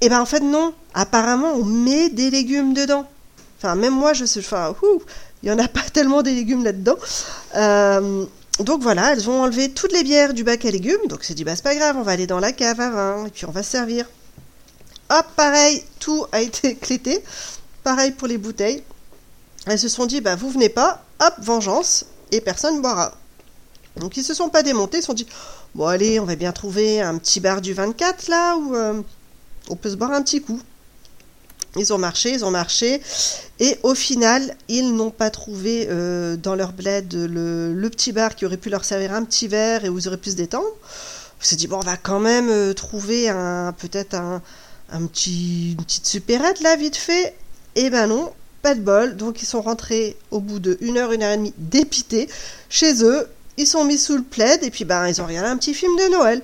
Et 0.00 0.08
ben 0.08 0.20
en 0.20 0.26
fait 0.26 0.40
non. 0.40 0.74
Apparemment, 0.94 1.54
on 1.54 1.64
met 1.64 2.08
des 2.08 2.30
légumes 2.30 2.74
dedans. 2.74 3.08
Enfin, 3.58 3.74
même 3.74 3.94
moi, 3.94 4.12
je 4.12 4.24
sais. 4.24 4.40
Enfin, 4.40 4.76
ouh, 4.82 5.02
il 5.42 5.48
y 5.48 5.52
en 5.52 5.58
a 5.58 5.68
pas 5.68 5.82
tellement 5.92 6.22
des 6.22 6.34
légumes 6.34 6.64
là-dedans. 6.64 6.96
Euh, 7.56 8.24
donc 8.60 8.82
voilà, 8.82 9.12
elles 9.12 9.28
ont 9.28 9.42
enlevé 9.42 9.70
toutes 9.70 9.92
les 9.92 10.02
bières 10.02 10.34
du 10.34 10.44
bac 10.44 10.64
à 10.64 10.70
légumes. 10.70 11.06
Donc 11.08 11.24
c'est 11.24 11.34
dit, 11.34 11.44
bah 11.44 11.56
c'est 11.56 11.64
pas 11.64 11.74
grave, 11.74 11.96
on 11.98 12.02
va 12.02 12.12
aller 12.12 12.26
dans 12.26 12.40
la 12.40 12.52
cave 12.52 12.80
à 12.80 12.90
vin 12.90 13.26
et 13.26 13.30
puis 13.30 13.46
on 13.46 13.50
va 13.50 13.62
se 13.62 13.70
servir. 13.70 14.06
Hop, 15.10 15.26
pareil, 15.36 15.82
tout 15.98 16.26
a 16.32 16.40
été 16.40 16.74
clété. 16.80 17.22
Pareil 17.82 18.12
pour 18.12 18.28
les 18.28 18.38
bouteilles. 18.38 18.82
Elles 19.66 19.78
se 19.78 19.88
sont 19.88 20.06
dit, 20.06 20.20
bah 20.20 20.36
vous 20.36 20.50
venez 20.50 20.68
pas, 20.68 21.04
hop, 21.20 21.34
vengeance, 21.38 22.04
et 22.30 22.40
personne 22.40 22.80
boira. 22.80 23.12
Donc 23.96 24.16
ils 24.16 24.24
se 24.24 24.34
sont 24.34 24.48
pas 24.48 24.62
démontés, 24.62 24.98
ils 24.98 25.02
se 25.02 25.06
sont 25.06 25.12
dit, 25.12 25.26
bon 25.74 25.86
allez, 25.86 26.18
on 26.18 26.24
va 26.24 26.34
bien 26.34 26.52
trouver 26.52 27.00
un 27.00 27.18
petit 27.18 27.40
bar 27.40 27.60
du 27.60 27.72
24 27.72 28.28
là, 28.28 28.56
où 28.56 28.74
euh, 28.74 29.02
on 29.68 29.76
peut 29.76 29.90
se 29.90 29.96
boire 29.96 30.12
un 30.12 30.22
petit 30.22 30.42
coup. 30.42 30.60
Ils 31.76 31.92
ont 31.92 31.98
marché, 31.98 32.32
ils 32.32 32.44
ont 32.44 32.50
marché, 32.50 33.00
et 33.58 33.78
au 33.82 33.94
final, 33.94 34.56
ils 34.68 34.94
n'ont 34.94 35.10
pas 35.10 35.30
trouvé 35.30 35.86
euh, 35.88 36.36
dans 36.36 36.54
leur 36.54 36.72
bled 36.72 37.14
le, 37.14 37.88
petit 37.88 38.12
bar 38.12 38.34
qui 38.34 38.44
aurait 38.44 38.58
pu 38.58 38.68
leur 38.68 38.84
servir 38.84 39.14
un 39.14 39.24
petit 39.24 39.48
verre 39.48 39.84
et 39.84 39.88
où 39.88 39.98
ils 39.98 40.06
auraient 40.06 40.18
pu 40.18 40.30
se 40.30 40.36
détendre. 40.36 40.66
On 40.66 41.44
s'est 41.44 41.56
dit, 41.56 41.66
bon, 41.66 41.78
on 41.78 41.80
va 41.80 41.96
quand 41.96 42.20
même 42.20 42.50
euh, 42.50 42.74
trouver 42.74 43.30
un 43.30 43.72
peut-être 43.72 44.14
un, 44.14 44.42
petit, 45.06 45.72
une 45.72 45.84
petite 45.84 46.06
supérette 46.06 46.60
là, 46.60 46.76
vite 46.76 46.96
fait. 46.96 47.34
Et 47.74 47.88
ben 47.88 48.06
non, 48.06 48.32
pas 48.60 48.74
de 48.74 48.80
bol. 48.80 49.16
Donc 49.16 49.42
ils 49.42 49.46
sont 49.46 49.62
rentrés 49.62 50.16
au 50.30 50.40
bout 50.40 50.58
de 50.58 50.76
une 50.82 50.98
heure, 50.98 51.12
une 51.12 51.22
heure 51.22 51.32
et 51.32 51.36
demie, 51.38 51.54
dépités 51.56 52.28
chez 52.68 53.02
eux. 53.02 53.28
Ils 53.56 53.66
sont 53.66 53.84
mis 53.84 53.98
sous 53.98 54.16
le 54.16 54.22
plaid 54.22 54.62
et 54.62 54.70
puis 54.70 54.84
ben 54.84 55.08
ils 55.08 55.22
ont 55.22 55.26
regardé 55.26 55.48
un 55.48 55.56
petit 55.56 55.74
film 55.74 55.96
de 55.96 56.12
Noël. 56.12 56.42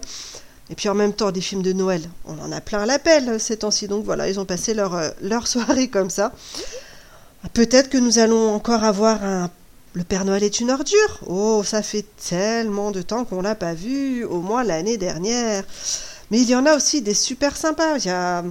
Et 0.71 0.75
puis 0.75 0.89
en 0.89 0.95
même 0.95 1.12
temps, 1.12 1.31
des 1.31 1.41
films 1.41 1.62
de 1.62 1.73
Noël, 1.73 2.03
on 2.27 2.39
en 2.39 2.53
a 2.53 2.61
plein 2.61 2.81
à 2.81 2.87
l'appel 2.87 3.29
euh, 3.29 3.39
ces 3.39 3.59
temps-ci. 3.59 3.89
Donc 3.89 4.05
voilà, 4.05 4.29
ils 4.29 4.39
ont 4.39 4.45
passé 4.45 4.75
leur, 4.75 4.95
euh, 4.95 5.11
leur 5.23 5.47
soirée 5.49 5.89
comme 5.89 6.11
ça. 6.11 6.33
Peut-être 7.55 7.89
que 7.89 7.99
nous 7.99 8.19
allons 8.19 8.55
encore 8.55 8.85
avoir 8.85 9.25
un 9.25 9.51
Le 9.95 10.05
Père 10.05 10.25
Noël 10.25 10.43
est 10.43 10.61
une 10.61 10.71
ordure. 10.71 11.21
Oh, 11.27 11.62
ça 11.64 11.83
fait 11.83 12.05
tellement 12.29 12.91
de 12.91 13.01
temps 13.01 13.25
qu'on 13.25 13.41
l'a 13.41 13.55
pas 13.55 13.75
vu, 13.75 14.25
au 14.25 14.41
moins 14.41 14.64
l'année 14.64 14.97
dernière. 14.97 15.64
Mais 16.31 16.41
il 16.41 16.49
y 16.49 16.55
en 16.55 16.66
a 16.66 16.77
aussi 16.77 17.01
des 17.01 17.14
super 17.14 17.57
sympas. 17.57 17.97
Il 17.99 18.07
y 18.07 18.11
a 18.11 18.45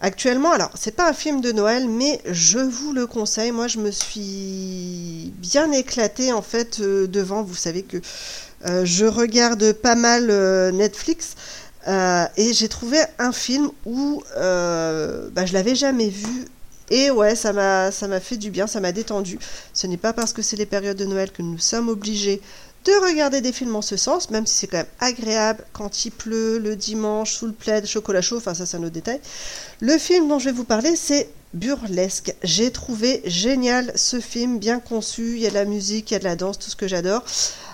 actuellement, 0.00 0.52
alors 0.52 0.70
c'est 0.74 0.94
pas 0.94 1.08
un 1.08 1.12
film 1.12 1.40
de 1.40 1.52
Noël, 1.52 1.88
mais 1.88 2.20
je 2.26 2.58
vous 2.58 2.92
le 2.92 3.06
conseille. 3.06 3.52
Moi, 3.52 3.68
je 3.68 3.78
me 3.78 3.90
suis 3.90 5.32
bien 5.38 5.70
éclatée 5.72 6.32
en 6.32 6.42
fait 6.42 6.80
euh, 6.80 7.06
devant. 7.06 7.42
Vous 7.42 7.54
savez 7.54 7.82
que 7.82 7.98
je 8.84 9.04
regarde 9.04 9.72
pas 9.72 9.94
mal 9.94 10.28
euh, 10.30 10.70
Netflix. 10.72 11.34
euh, 11.88 12.24
et 12.36 12.54
j'ai 12.54 12.68
trouvé 12.68 12.98
un 13.18 13.32
film 13.32 13.70
où 13.84 14.22
euh, 14.36 15.28
bah, 15.32 15.44
je 15.46 15.52
l'avais 15.52 15.74
jamais 15.74 16.08
vu 16.08 16.46
et 16.90 17.10
ouais, 17.10 17.34
ça 17.34 17.52
m'a 17.52 18.20
fait 18.20 18.36
du 18.36 18.50
bien, 18.50 18.66
ça 18.66 18.80
m'a 18.80 18.92
détendu. 18.92 19.38
Ce 19.72 19.86
n'est 19.86 19.96
pas 19.96 20.12
parce 20.12 20.32
que 20.32 20.42
c'est 20.42 20.56
les 20.56 20.66
périodes 20.66 20.96
de 20.96 21.06
Noël 21.06 21.30
que 21.30 21.42
nous 21.42 21.58
sommes 21.58 21.88
obligés 21.88 22.40
de 22.84 23.06
regarder 23.06 23.40
des 23.40 23.52
films 23.52 23.76
en 23.76 23.82
ce 23.82 23.96
sens, 23.96 24.30
même 24.30 24.46
si 24.46 24.54
c'est 24.54 24.66
quand 24.66 24.78
même 24.78 24.86
agréable 25.00 25.64
quand 25.72 26.04
il 26.04 26.10
pleut 26.10 26.58
le 26.58 26.76
dimanche 26.76 27.32
sous 27.32 27.46
le 27.46 27.52
plaid, 27.52 27.86
chocolat 27.86 28.20
chaud, 28.20 28.36
enfin 28.36 28.54
ça 28.54 28.66
c'est 28.66 28.76
un 28.76 28.82
autre 28.82 28.90
détail. 28.90 29.20
Le 29.80 29.96
film 29.98 30.28
dont 30.28 30.38
je 30.38 30.46
vais 30.46 30.52
vous 30.52 30.64
parler, 30.64 30.94
c'est 30.96 31.28
Burlesque. 31.54 32.34
J'ai 32.42 32.70
trouvé 32.72 33.22
génial 33.24 33.92
ce 33.94 34.20
film, 34.20 34.58
bien 34.58 34.80
conçu, 34.80 35.36
il 35.36 35.38
y 35.38 35.46
a 35.46 35.50
de 35.50 35.54
la 35.54 35.64
musique, 35.64 36.10
il 36.10 36.14
y 36.14 36.16
a 36.16 36.18
de 36.18 36.24
la 36.24 36.36
danse, 36.36 36.58
tout 36.58 36.68
ce 36.68 36.76
que 36.76 36.88
j'adore. 36.88 37.24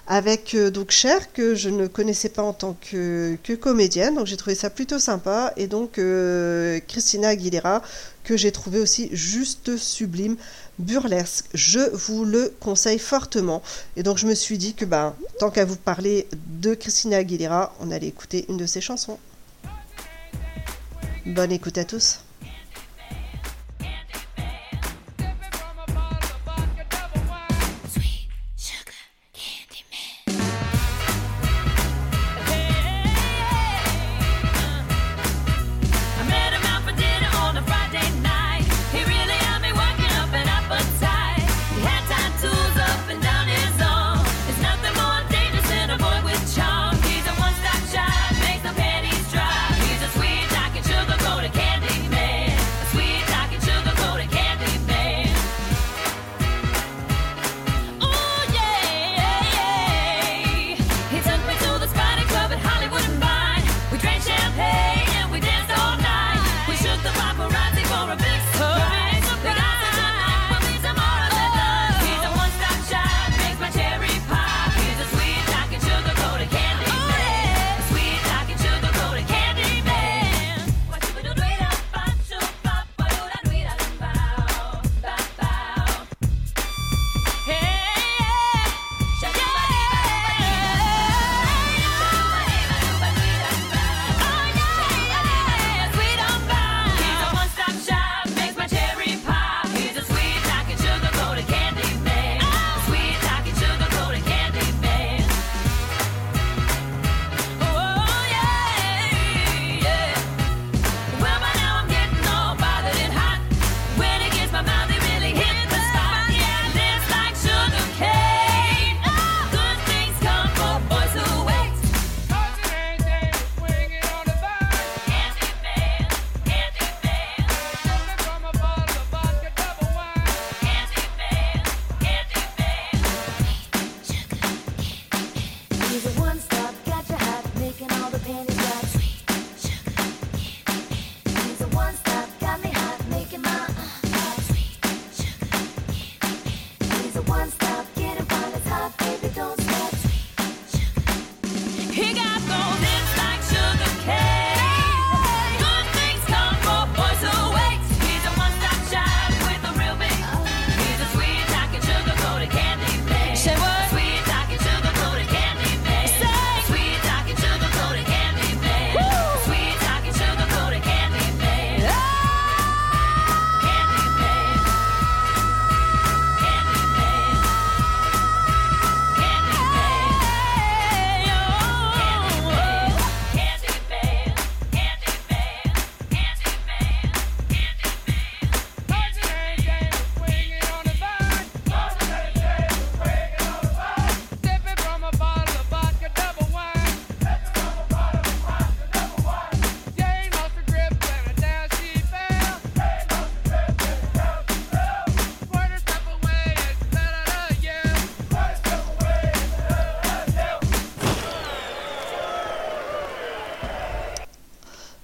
Avec 0.06 0.54
euh, 0.54 0.70
donc 0.70 0.90
Cher 0.90 1.32
que 1.32 1.54
je 1.54 1.70
ne 1.70 1.86
connaissais 1.86 2.28
pas 2.28 2.42
en 2.42 2.52
tant 2.52 2.76
que, 2.80 3.36
comédienne, 3.61 4.16
donc 4.16 4.26
j'ai 4.26 4.36
trouvé 4.36 4.54
ça 4.54 4.68
plutôt 4.68 4.98
sympa, 4.98 5.52
et 5.56 5.66
donc 5.66 5.98
euh, 5.98 6.78
Christina 6.88 7.28
Aguilera 7.28 7.82
que 8.24 8.36
j'ai 8.36 8.52
trouvé 8.52 8.80
aussi 8.80 9.08
juste 9.12 9.76
sublime, 9.76 10.36
burlesque. 10.81 11.47
Je 11.55 11.81
vous 11.95 12.24
le 12.24 12.53
conseille 12.61 12.99
fortement, 12.99 13.62
et 13.97 14.03
donc 14.03 14.18
je 14.18 14.26
me 14.26 14.35
suis 14.35 14.59
dit 14.59 14.74
que 14.74 14.85
ben 14.85 15.14
tant 15.39 15.51
qu'à 15.51 15.64
vous 15.64 15.76
parler 15.76 16.26
de 16.47 16.74
Christina 16.74 17.18
Aguilera, 17.18 17.74
on 17.81 17.91
allait 17.91 18.09
écouter 18.09 18.47
une 18.49 18.57
de 18.57 18.66
ses 18.66 18.81
chansons. 18.81 19.18
Bonne 21.26 21.53
écoute 21.53 21.78
à 21.78 21.85
tous. 21.85 22.20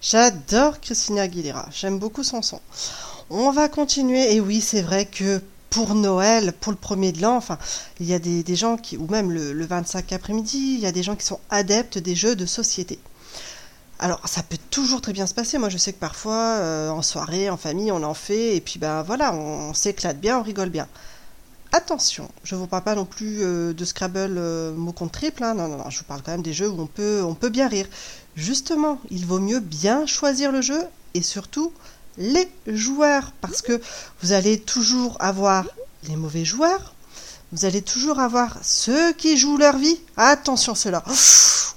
J'adore 0.09 0.80
Christina 0.80 1.22
Aguilera, 1.22 1.68
j'aime 1.72 1.98
beaucoup 1.98 2.22
son 2.22 2.40
son. 2.40 2.61
On 3.28 3.50
va 3.50 3.68
continuer, 3.68 4.36
et 4.36 4.40
oui, 4.40 4.61
c'est 4.61 4.80
vrai 4.80 5.04
que 5.04 5.42
pour 5.68 5.96
Noël, 5.96 6.52
pour 6.52 6.70
le 6.70 6.78
premier 6.78 7.11
de 7.11 7.20
l'an, 7.20 7.36
enfin, 7.36 7.59
il 7.98 8.07
y 8.07 8.14
a 8.14 8.20
des, 8.20 8.54
gens 8.54 8.76
qui, 8.76 8.96
ou 8.96 9.09
même 9.09 9.32
le, 9.32 9.52
le 9.52 9.66
25 9.66 10.12
après-midi, 10.12 10.74
il 10.74 10.78
y 10.78 10.86
a 10.86 10.92
des 10.92 11.02
gens 11.02 11.16
qui 11.16 11.26
sont 11.26 11.40
adeptes 11.50 11.98
des 11.98 12.14
jeux 12.14 12.36
de 12.36 12.46
société. 12.46 13.00
Alors, 13.98 14.20
ça 14.28 14.44
peut 14.44 14.59
toujours 14.70 15.00
très 15.00 15.12
bien 15.12 15.26
se 15.26 15.34
passer. 15.34 15.59
Moi, 15.59 15.70
je 15.70 15.76
sais 15.76 15.92
que 15.92 15.98
parfois, 15.98 16.59
euh, 16.61 16.88
en 16.90 17.02
soirée, 17.02 17.50
en 17.50 17.57
famille, 17.57 17.90
on 17.90 18.04
en 18.04 18.14
fait, 18.14 18.54
et 18.54 18.61
puis 18.61 18.78
ben 18.78 19.02
voilà, 19.02 19.34
on, 19.34 19.70
on 19.70 19.74
s'éclate 19.74 20.20
bien, 20.20 20.38
on 20.38 20.42
rigole 20.42 20.70
bien. 20.70 20.86
Attention, 21.72 22.30
je 22.44 22.54
ne 22.54 22.61
vous 22.61 22.68
parle 22.68 22.84
pas 22.84 22.94
non 22.94 23.04
plus 23.04 23.42
euh, 23.42 23.74
de 23.74 23.84
Scrabble 23.84 24.36
euh, 24.38 24.72
mot 24.72 24.92
contre 24.92 25.18
triple, 25.18 25.42
hein, 25.42 25.54
non, 25.54 25.66
non, 25.66 25.78
non, 25.78 25.90
je 25.90 25.98
vous 25.98 26.04
parle 26.04 26.22
quand 26.22 26.30
même 26.30 26.42
des 26.42 26.52
jeux 26.52 26.70
où 26.70 26.80
on 26.80 26.86
peut, 26.86 27.22
on 27.22 27.34
peut 27.34 27.48
bien 27.48 27.66
rire. 27.68 27.86
Justement, 28.37 29.01
il 29.11 29.24
vaut 29.24 29.41
mieux 29.41 29.61
bien 29.61 30.07
choisir 30.07 30.53
le 30.53 30.61
jeu 30.61 30.82
et 31.14 31.22
surtout 31.22 31.72
les 32.18 32.49
joueurs, 32.66 33.32
parce 33.41 33.62
que 33.62 33.80
vous 34.22 34.32
allez 34.32 34.61
toujours 34.61 35.16
avoir 35.20 35.64
les 36.09 36.16
mauvais 36.16 36.45
joueurs, 36.45 36.95
vous 37.53 37.64
allez 37.64 37.80
toujours 37.80 38.20
avoir 38.20 38.59
ceux 38.62 39.12
qui 39.12 39.37
jouent 39.37 39.57
leur 39.57 39.78
vie. 39.78 39.99
Attention, 40.16 40.74
ceux-là. 40.74 41.03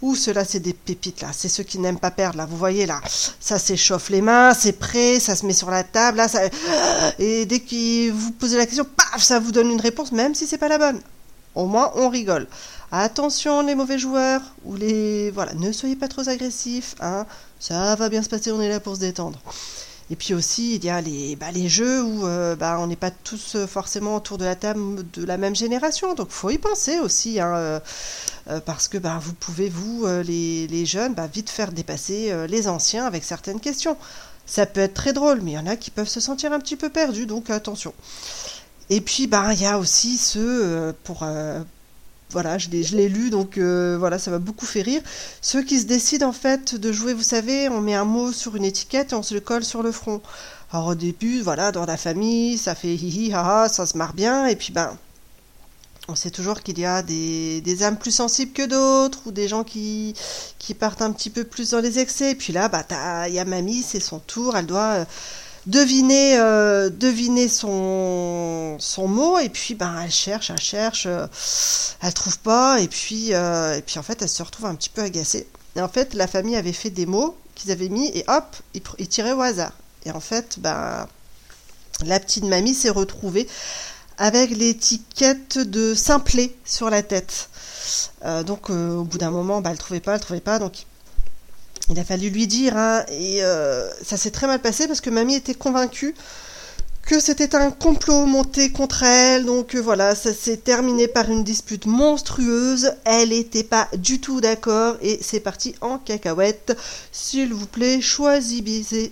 Ouh, 0.01 0.16
ceux-là, 0.16 0.43
c'est 0.43 0.60
des 0.60 0.74
pépites, 0.74 1.22
là. 1.22 1.30
C'est 1.32 1.47
ceux 1.47 1.64
qui 1.64 1.78
n'aiment 1.78 1.99
pas 1.99 2.12
perdre, 2.12 2.38
là. 2.38 2.45
Vous 2.45 2.57
voyez, 2.57 2.86
là. 2.86 3.01
Ça 3.39 3.60
s'échauffe 3.60 4.10
les 4.10 4.22
mains, 4.22 4.53
c'est 4.53 4.74
prêt, 4.74 5.20
ça 5.20 5.36
se 5.36 5.45
met 5.45 5.53
sur 5.53 5.70
la 5.70 5.84
table, 5.84 6.18
là. 6.18 6.28
Ça... 6.28 6.41
Et 7.20 7.45
dès 7.45 7.60
que 7.60 8.12
vous 8.12 8.32
posez 8.32 8.57
la 8.57 8.66
question, 8.66 8.86
paf, 8.86 9.22
ça 9.22 9.39
vous 9.39 9.51
donne 9.51 9.70
une 9.70 9.82
réponse, 9.82 10.12
même 10.12 10.36
si 10.36 10.47
c'est 10.47 10.57
pas 10.57 10.70
la 10.70 10.78
bonne. 10.78 11.01
Au 11.60 11.66
moins, 11.66 11.91
on 11.95 12.07
rigole. 12.07 12.47
Attention, 12.89 13.64
les 13.64 13.76
mauvais 13.76 13.99
joueurs, 13.99 14.41
ou 14.64 14.78
les... 14.78 15.30
Voilà, 15.32 15.53
ne 15.55 15.74
soyez 15.74 15.97
pas 15.97 16.07
trop 16.07 16.28
agressifs, 16.30 16.95
hein. 17.01 17.26
Ça 17.60 17.95
va 17.95 18.07
bien 18.07 18.24
se 18.24 18.30
passer, 18.30 18.53
on 18.53 18.62
est 18.62 18.70
là 18.70 18.80
pour 18.80 18.95
se 18.95 19.01
détendre. 19.01 19.38
Et 20.10 20.16
puis 20.16 20.34
aussi, 20.34 20.76
il 20.76 20.86
y 20.86 20.89
a 20.89 21.01
les, 21.01 21.36
bah, 21.36 21.47
jeux 21.68 22.01
où 22.01 22.26
euh, 22.26 22.55
bah, 22.55 22.78
on 22.80 22.88
n'est 22.88 22.95
pas 22.95 23.12
tous 23.12 23.55
euh, 23.55 23.68
forcément 23.68 24.16
autour 24.16 24.38
de 24.38 24.45
la 24.45 24.55
table 24.55 25.03
de 25.12 25.26
la 25.26 25.36
même 25.36 25.53
génération. 25.53 26.14
Donc, 26.14 26.30
faut 26.30 26.49
y 26.49 26.57
penser 26.57 26.99
aussi, 26.99 27.41
hein, 27.41 27.53
euh, 27.53 27.80
parce 28.66 28.88
que 28.88 28.97
bah, 28.97 29.20
vous 29.22 29.34
pouvez, 29.34 29.68
vous, 29.68 30.07
les, 30.07 30.86
jeunes, 30.86 31.14
vite 31.34 31.49
faire 31.49 31.74
dépasser 31.74 32.34
les 32.47 32.70
anciens 32.70 33.05
avec 33.05 33.26
certaines 33.26 33.60
questions. 33.60 33.97
Ça 34.45 34.66
peut 34.66 34.80
être 34.80 34.93
très 34.93 35.12
drôle, 35.12 35.41
mais 35.41 35.51
il 35.51 35.55
y 35.55 35.60
en 35.60 35.68
a 35.68 35.76
qui 35.76 35.91
peuvent 35.91 36.07
se 36.07 36.22
sentir 36.22 36.53
un 36.53 36.60
petit 36.60 36.78
peu 36.78 36.89
perdus, 36.89 37.26
donc 37.26 37.49
attention. 37.49 37.93
Et 38.90 39.02
puis, 39.02 39.28
bah, 39.28 39.54
il 39.54 39.62
y 39.62 39.66
a 39.66 39.78
aussi 39.78 40.18
ceux 40.18 40.62
euh, 40.66 40.94
pour. 41.04 41.24
euh, 41.24 41.62
voilà, 42.32 42.60
je 42.60 42.70
l'ai, 42.70 43.10
lu, 43.10 43.32
donc 43.32 43.58
euh, 43.58 43.98
voilà, 43.98 44.20
ça 44.20 44.30
m'a 44.30 44.38
beaucoup 44.38 44.68
fait 44.68 44.84
rire. 44.84 45.02
Ceux 45.42 45.64
qui 45.64 45.80
se 45.80 45.86
décident 45.86 46.28
en 46.30 46.34
fait 46.34 46.76
de 46.76 46.92
jouer, 46.92 47.14
vous 47.14 47.24
savez, 47.24 47.70
on 47.70 47.82
met 47.82 47.96
un 47.96 48.06
mot 48.06 48.32
sur 48.32 48.56
une 48.56 48.66
étiquette 48.66 49.14
et 49.14 49.16
on 49.16 49.24
se 49.24 49.34
le 49.34 49.40
colle 49.40 49.64
sur 49.64 49.82
le 49.82 49.92
front. 49.92 50.22
Alors 50.72 50.88
au 50.88 50.96
début, 50.96 51.42
voilà, 51.42 51.72
dans 51.72 51.86
la 51.86 51.98
famille, 51.98 52.60
ça 52.60 52.76
fait 52.76 52.94
hihi, 52.94 53.34
haha, 53.34 53.68
ça 53.68 53.88
se 53.88 53.98
marre 53.98 54.14
bien, 54.14 54.46
et 54.46 54.56
puis 54.56 54.72
ben, 54.72 54.96
on 56.08 56.14
sait 56.14 56.30
toujours 56.30 56.62
qu'il 56.62 56.78
y 56.78 56.86
a 56.86 57.02
des, 57.02 57.84
âmes 57.84 57.98
plus 57.98 58.12
sensibles 58.12 58.52
que 58.54 58.68
d'autres, 58.68 59.22
ou 59.26 59.32
des 59.32 59.48
gens 59.48 59.64
qui, 59.64 60.14
qui 60.60 60.76
partent 60.76 61.02
un 61.02 61.12
petit 61.12 61.32
peu 61.32 61.44
plus 61.44 61.72
dans 61.72 61.80
les 61.80 61.98
excès. 61.98 62.32
Et 62.32 62.36
puis 62.36 62.54
là, 62.54 62.70
bah, 62.70 62.84
il 63.28 63.34
y 63.34 63.40
a 63.40 63.46
mamie, 63.46 63.82
c'est 63.82 64.00
son 64.00 64.20
tour, 64.20 64.56
elle 64.56 64.68
doit 64.68 65.06
deviner, 65.70 66.38
euh, 66.39 66.89
deviner 66.89 67.47
son, 67.47 68.78
son 68.80 69.07
mot, 69.07 69.38
et 69.38 69.49
puis 69.49 69.76
ben, 69.76 70.01
elle 70.03 70.11
cherche, 70.11 70.49
elle 70.49 70.59
cherche, 70.59 71.05
euh, 71.05 71.28
elle 72.01 72.13
trouve 72.13 72.39
pas, 72.39 72.80
et 72.80 72.88
puis, 72.88 73.34
euh, 73.34 73.78
et 73.78 73.82
puis 73.82 73.99
en 73.99 74.03
fait, 74.03 74.22
elle 74.22 74.30
se 74.30 74.41
retrouve 74.43 74.65
un 74.65 74.76
petit 74.76 74.89
peu 74.89 75.01
agacée. 75.01 75.47
Et 75.76 75.82
en 75.82 75.88
fait, 75.88 76.13
la 76.15 76.28
famille 76.28 76.55
avait 76.55 76.74
fait 76.74 76.89
des 76.89 77.05
mots 77.05 77.38
qu'ils 77.55 77.72
avaient 77.72 77.89
mis, 77.89 78.07
et 78.09 78.24
hop, 78.28 78.55
ils, 78.74 78.82
ils 78.97 79.07
tiraient 79.07 79.34
au 79.34 79.41
hasard. 79.41 79.74
Et 80.05 80.11
en 80.11 80.20
fait, 80.20 80.59
ben, 80.59 81.07
la 82.05 82.20
petite 82.20 82.45
mamie 82.45 82.74
s'est 82.74 82.89
retrouvée 82.89 83.47
avec 84.17 84.49
l'étiquette 84.49 85.59
de 85.59 85.93
simplet 85.93 86.55
sur 86.65 86.89
la 86.89 87.03
tête. 87.03 87.49
Euh, 88.26 88.43
donc 88.43 88.70
au 88.70 89.03
bout 89.03 89.17
d'un 89.17 89.32
moment, 89.32 89.61
bah, 89.61 89.70
elle 89.72 89.78
trouvait 89.78 89.99
pas, 89.99 90.15
elle 90.15 90.20
trouvait 90.20 90.41
pas, 90.41 90.59
donc 90.59 90.86
il 91.89 91.99
a 91.99 92.03
fallu 92.03 92.30
lui 92.30 92.47
dire, 92.47 92.77
hein, 92.77 93.03
et 93.09 93.43
euh, 93.43 93.89
ça 94.03 94.17
s'est 94.17 94.32
très 94.32 94.47
mal 94.47 94.59
passé 94.59 94.88
parce 94.88 95.01
que 95.01 95.09
mamie 95.09 95.36
était 95.36 95.53
convaincue 95.53 96.13
que 97.10 97.20
c'était 97.20 97.55
un 97.55 97.72
complot 97.72 98.28
monté 98.28 98.72
contre 98.72 99.01
elle, 99.01 99.43
donc 99.43 99.74
euh, 99.74 99.80
voilà, 99.80 100.14
ça 100.14 100.32
s'est 100.32 100.57
terminé 100.57 101.07
par 101.07 101.28
une 101.32 101.43
dispute 101.43 101.88
monstrueuse, 101.88 102.91
elle 103.03 103.30
n'était 103.30 103.64
pas 103.64 103.88
du 103.97 104.22
tout 104.22 104.41
d'accord, 104.41 104.95
et 105.01 105.18
c'est 105.20 105.39
parti 105.39 105.74
en 105.82 105.97
cacahuète. 105.97 106.78
S'il 107.12 107.51
vous 107.51 107.66
plaît, 107.66 107.99
choisissez, 107.99 109.12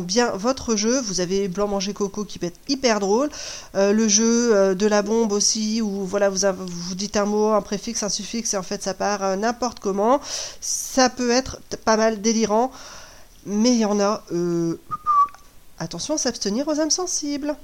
bien 0.00 0.30
votre 0.30 0.76
jeu, 0.76 0.98
vous 1.02 1.20
avez 1.20 1.48
Blanc 1.48 1.68
Manger 1.68 1.92
Coco 1.92 2.24
qui 2.24 2.38
peut 2.38 2.46
être 2.46 2.60
hyper 2.68 3.00
drôle, 3.00 3.28
euh, 3.74 3.92
le 3.92 4.08
jeu 4.08 4.56
euh, 4.56 4.74
de 4.74 4.86
la 4.86 5.02
bombe 5.02 5.32
aussi, 5.32 5.82
où 5.82 6.06
voilà, 6.06 6.30
vous, 6.30 6.38
vous 6.66 6.94
dites 6.94 7.18
un 7.18 7.26
mot, 7.26 7.48
un 7.48 7.60
préfixe, 7.60 8.02
un 8.02 8.08
suffixe, 8.08 8.54
et 8.54 8.56
en 8.56 8.62
fait 8.62 8.82
ça 8.82 8.94
part 8.94 9.36
n'importe 9.36 9.78
comment, 9.78 10.22
ça 10.62 11.10
peut 11.10 11.32
être 11.32 11.58
pas 11.84 11.98
mal 11.98 12.22
délirant, 12.22 12.72
mais 13.44 13.72
il 13.72 13.80
y 13.80 13.84
en 13.84 14.00
a... 14.00 14.24
Attention 15.78 16.16
s'abstenir 16.16 16.66
aux 16.68 16.80
âmes 16.80 16.90
sensibles. 16.90 17.56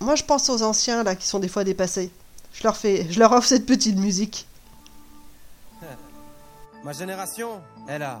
Moi, 0.00 0.14
je 0.16 0.24
pense 0.24 0.48
aux 0.48 0.62
anciens, 0.62 1.02
là, 1.02 1.14
qui 1.14 1.26
sont 1.26 1.38
des 1.38 1.48
fois 1.48 1.64
dépassés. 1.64 2.10
Je 2.52 2.64
leur 2.64 2.76
fais, 2.76 3.06
je 3.10 3.18
leur 3.18 3.32
offre 3.32 3.46
cette 3.46 3.66
petite 3.66 3.96
musique. 3.96 4.46
Ma 6.82 6.92
génération, 6.92 7.60
elle 7.86 8.02
a, 8.02 8.20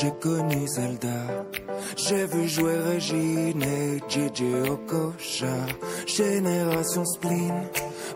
J'ai 0.00 0.12
connu 0.12 0.66
Zelda. 0.66 1.44
J'ai 1.96 2.24
vu 2.26 2.48
jouer 2.48 2.76
Régine 2.78 3.62
et 3.62 4.00
Gigi 4.08 4.54
Okocha. 4.68 5.54
Génération 6.06 7.04
spleen, 7.04 7.68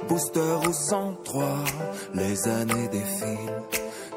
booster 0.08 0.56
au 0.66 0.72
103. 0.72 1.64
Les 2.14 2.48
années 2.48 2.88
défilent. 2.88 3.62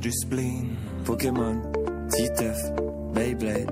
Du 0.00 0.12
spleen. 0.12 0.76
Pokémon, 1.04 1.60
Titeuf, 2.10 2.58
Beyblade, 3.14 3.70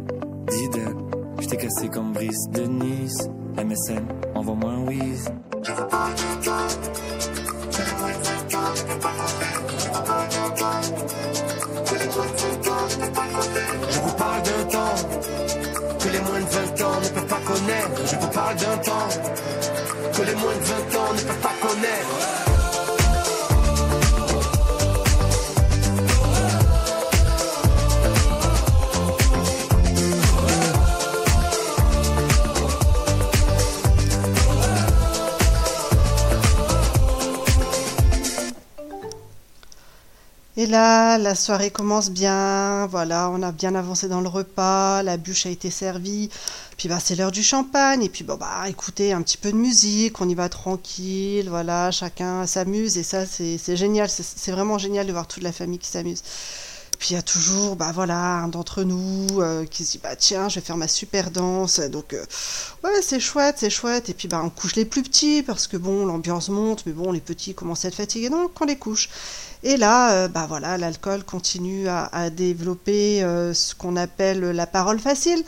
Diddle. 0.48 0.96
J't'ai 1.40 1.56
cassé 1.56 1.88
comme 1.88 2.12
Brice 2.12 2.48
de 2.52 2.62
Nice. 2.62 3.28
MSN, 3.56 4.04
envoie-moi 4.34 4.70
un 4.70 4.86
whiz. 4.86 5.30
Je 5.62 5.72
vous 14.00 14.14
parle 14.16 14.29
Et 40.60 40.66
là, 40.66 41.16
la 41.16 41.34
soirée 41.34 41.70
commence 41.70 42.10
bien. 42.10 42.86
Voilà, 42.88 43.30
on 43.30 43.40
a 43.40 43.50
bien 43.50 43.74
avancé 43.74 44.08
dans 44.08 44.20
le 44.20 44.28
repas. 44.28 45.02
La 45.02 45.16
bûche 45.16 45.46
a 45.46 45.48
été 45.48 45.70
servie. 45.70 46.28
Puis 46.76 46.86
bah, 46.86 46.98
c'est 47.02 47.14
l'heure 47.14 47.30
du 47.30 47.42
champagne. 47.42 48.02
Et 48.02 48.10
puis 48.10 48.24
bon, 48.24 48.36
bah, 48.36 48.68
écoutez, 48.68 49.14
un 49.14 49.22
petit 49.22 49.38
peu 49.38 49.52
de 49.52 49.56
musique. 49.56 50.20
On 50.20 50.28
y 50.28 50.34
va 50.34 50.50
tranquille. 50.50 51.48
Voilà, 51.48 51.90
chacun 51.90 52.46
s'amuse. 52.46 52.98
Et 52.98 53.02
ça, 53.02 53.24
c'est 53.24 53.74
génial. 53.74 54.10
C'est 54.10 54.22
c'est 54.22 54.52
vraiment 54.52 54.76
génial 54.76 55.06
de 55.06 55.12
voir 55.12 55.26
toute 55.26 55.42
la 55.42 55.52
famille 55.52 55.78
qui 55.78 55.88
s'amuse. 55.88 56.22
Puis 56.98 57.12
il 57.12 57.14
y 57.14 57.16
a 57.16 57.22
toujours, 57.22 57.76
bah 57.76 57.92
voilà, 57.94 58.18
un 58.18 58.48
d'entre 58.48 58.82
nous 58.82 59.40
euh, 59.40 59.64
qui 59.64 59.86
se 59.86 59.92
dit, 59.92 60.00
bah 60.02 60.14
tiens, 60.16 60.50
je 60.50 60.56
vais 60.56 60.60
faire 60.60 60.76
ma 60.76 60.88
super 60.88 61.30
danse. 61.30 61.80
Donc, 61.80 62.12
euh, 62.12 62.22
ouais, 62.84 63.00
c'est 63.00 63.20
chouette, 63.20 63.56
c'est 63.58 63.70
chouette. 63.70 64.10
Et 64.10 64.14
puis, 64.14 64.28
bah, 64.28 64.42
on 64.44 64.50
couche 64.50 64.76
les 64.76 64.84
plus 64.84 65.02
petits 65.02 65.42
parce 65.42 65.66
que 65.66 65.78
bon, 65.78 66.04
l'ambiance 66.04 66.50
monte, 66.50 66.84
mais 66.84 66.92
bon, 66.92 67.10
les 67.10 67.20
petits 67.20 67.54
commencent 67.54 67.86
à 67.86 67.88
être 67.88 67.94
fatigués, 67.94 68.28
donc 68.28 68.50
on 68.60 68.66
les 68.66 68.76
couche. 68.76 69.08
Et 69.62 69.76
là, 69.76 70.12
euh, 70.12 70.28
bah 70.28 70.46
voilà, 70.48 70.78
l'alcool 70.78 71.22
continue 71.24 71.86
à, 71.88 72.30
développer 72.30 73.22
euh, 73.22 73.52
ce 73.52 73.74
qu'on 73.74 73.96
appelle 73.96 74.40
la 74.40 74.66
parole 74.66 74.98
facile. 74.98 75.42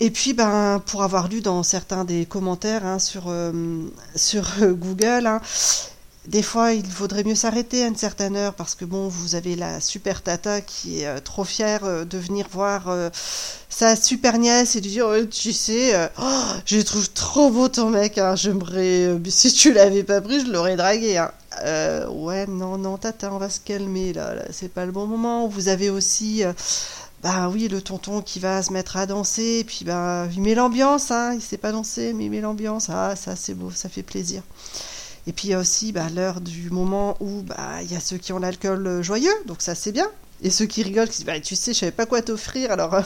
Et 0.00 0.10
puis, 0.10 0.32
ben, 0.34 0.82
pour 0.84 1.02
avoir 1.02 1.28
lu 1.28 1.40
dans 1.40 1.62
certains 1.62 2.04
des 2.04 2.26
commentaires 2.26 2.84
hein, 2.84 2.98
sur, 2.98 3.24
euh, 3.28 3.52
sur 4.16 4.44
Google, 4.60 5.26
hein, 5.26 5.40
des 6.26 6.42
fois, 6.42 6.72
il 6.72 6.86
vaudrait 6.86 7.24
mieux 7.24 7.34
s'arrêter 7.34 7.82
à 7.82 7.86
une 7.86 7.96
certaine 7.96 8.36
heure 8.36 8.54
parce 8.54 8.74
que 8.74 8.84
bon, 8.84 9.08
vous 9.08 9.34
avez 9.34 9.56
la 9.56 9.80
super 9.80 10.22
tata 10.22 10.60
qui 10.60 11.02
est 11.02 11.20
trop 11.20 11.44
fière 11.44 12.06
de 12.06 12.18
venir 12.18 12.46
voir 12.52 12.94
sa 13.68 13.96
super 13.96 14.38
nièce 14.38 14.76
et 14.76 14.80
de 14.80 14.88
dire, 14.88 15.06
Oh, 15.08 15.24
tu 15.26 15.52
sais, 15.52 16.10
oh, 16.20 16.42
je 16.64 16.80
trouve 16.80 17.10
trop 17.10 17.50
beau 17.50 17.66
ton 17.68 17.90
mec, 17.90 18.18
hein, 18.18 18.36
j'aimerais, 18.36 19.18
si 19.28 19.52
tu 19.52 19.72
l'avais 19.72 20.04
pas 20.04 20.20
pris, 20.20 20.46
je 20.46 20.52
l'aurais 20.52 20.76
dragué. 20.76 21.18
Euh, 21.60 22.08
ouais, 22.08 22.46
non, 22.46 22.78
non, 22.78 22.96
tata, 22.96 23.32
on 23.32 23.38
va 23.38 23.50
se 23.50 23.60
calmer 23.60 24.12
là, 24.12 24.34
là, 24.34 24.44
c'est 24.50 24.72
pas 24.72 24.86
le 24.86 24.92
bon 24.92 25.06
moment. 25.06 25.46
Vous 25.48 25.68
avez 25.68 25.90
aussi, 25.90 26.44
euh, 26.44 26.52
bah 27.22 27.48
oui, 27.48 27.68
le 27.68 27.80
tonton 27.82 28.22
qui 28.22 28.40
va 28.40 28.62
se 28.62 28.72
mettre 28.72 28.96
à 28.96 29.06
danser, 29.06 29.58
et 29.60 29.64
puis 29.64 29.84
bah, 29.84 30.26
il 30.32 30.40
met 30.42 30.54
l'ambiance, 30.54 31.10
hein, 31.10 31.34
il 31.34 31.42
sait 31.42 31.58
pas 31.58 31.72
danser, 31.72 32.12
mais 32.14 32.26
il 32.26 32.30
met 32.30 32.40
l'ambiance, 32.40 32.88
ah, 32.90 33.14
ça 33.16 33.36
c'est 33.36 33.54
beau, 33.54 33.70
ça 33.70 33.88
fait 33.88 34.02
plaisir. 34.02 34.42
Et 35.26 35.32
puis 35.32 35.48
il 35.48 35.50
y 35.52 35.54
a 35.54 35.58
aussi 35.58 35.92
bah, 35.92 36.08
l'heure 36.10 36.40
du 36.40 36.70
moment 36.70 37.16
où 37.20 37.42
bah, 37.42 37.82
il 37.82 37.92
y 37.92 37.96
a 37.96 38.00
ceux 38.00 38.16
qui 38.18 38.32
ont 38.32 38.38
l'alcool 38.38 38.86
euh, 38.86 39.02
joyeux, 39.02 39.34
donc 39.46 39.62
ça 39.62 39.74
c'est 39.74 39.92
bien. 39.92 40.08
Et 40.42 40.50
ceux 40.50 40.66
qui 40.66 40.82
rigolent, 40.82 41.08
qui 41.08 41.18
disent 41.18 41.26
bah, 41.26 41.40
Tu 41.40 41.54
sais, 41.54 41.72
je 41.72 41.78
savais 41.78 41.92
pas 41.92 42.06
quoi 42.06 42.20
t'offrir, 42.20 42.72
alors 42.72 42.96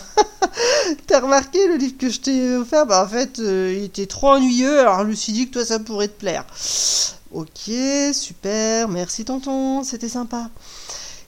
t'as 1.06 1.20
remarqué 1.20 1.66
le 1.68 1.76
livre 1.76 1.98
que 1.98 2.08
je 2.08 2.20
t'ai 2.20 2.56
offert? 2.56 2.86
Bah 2.86 3.04
en 3.04 3.08
fait, 3.08 3.38
euh, 3.38 3.74
il 3.76 3.84
était 3.84 4.06
trop 4.06 4.28
ennuyeux, 4.28 4.80
alors 4.80 5.00
je 5.00 5.08
me 5.08 5.14
dit 5.14 5.48
que 5.48 5.52
toi 5.52 5.64
ça 5.64 5.78
pourrait 5.78 6.08
te 6.08 6.18
plaire. 6.18 6.44
Ok, 7.32 7.70
super, 8.12 8.88
merci 8.88 9.24
tonton, 9.24 9.82
c'était 9.82 10.08
sympa. 10.08 10.48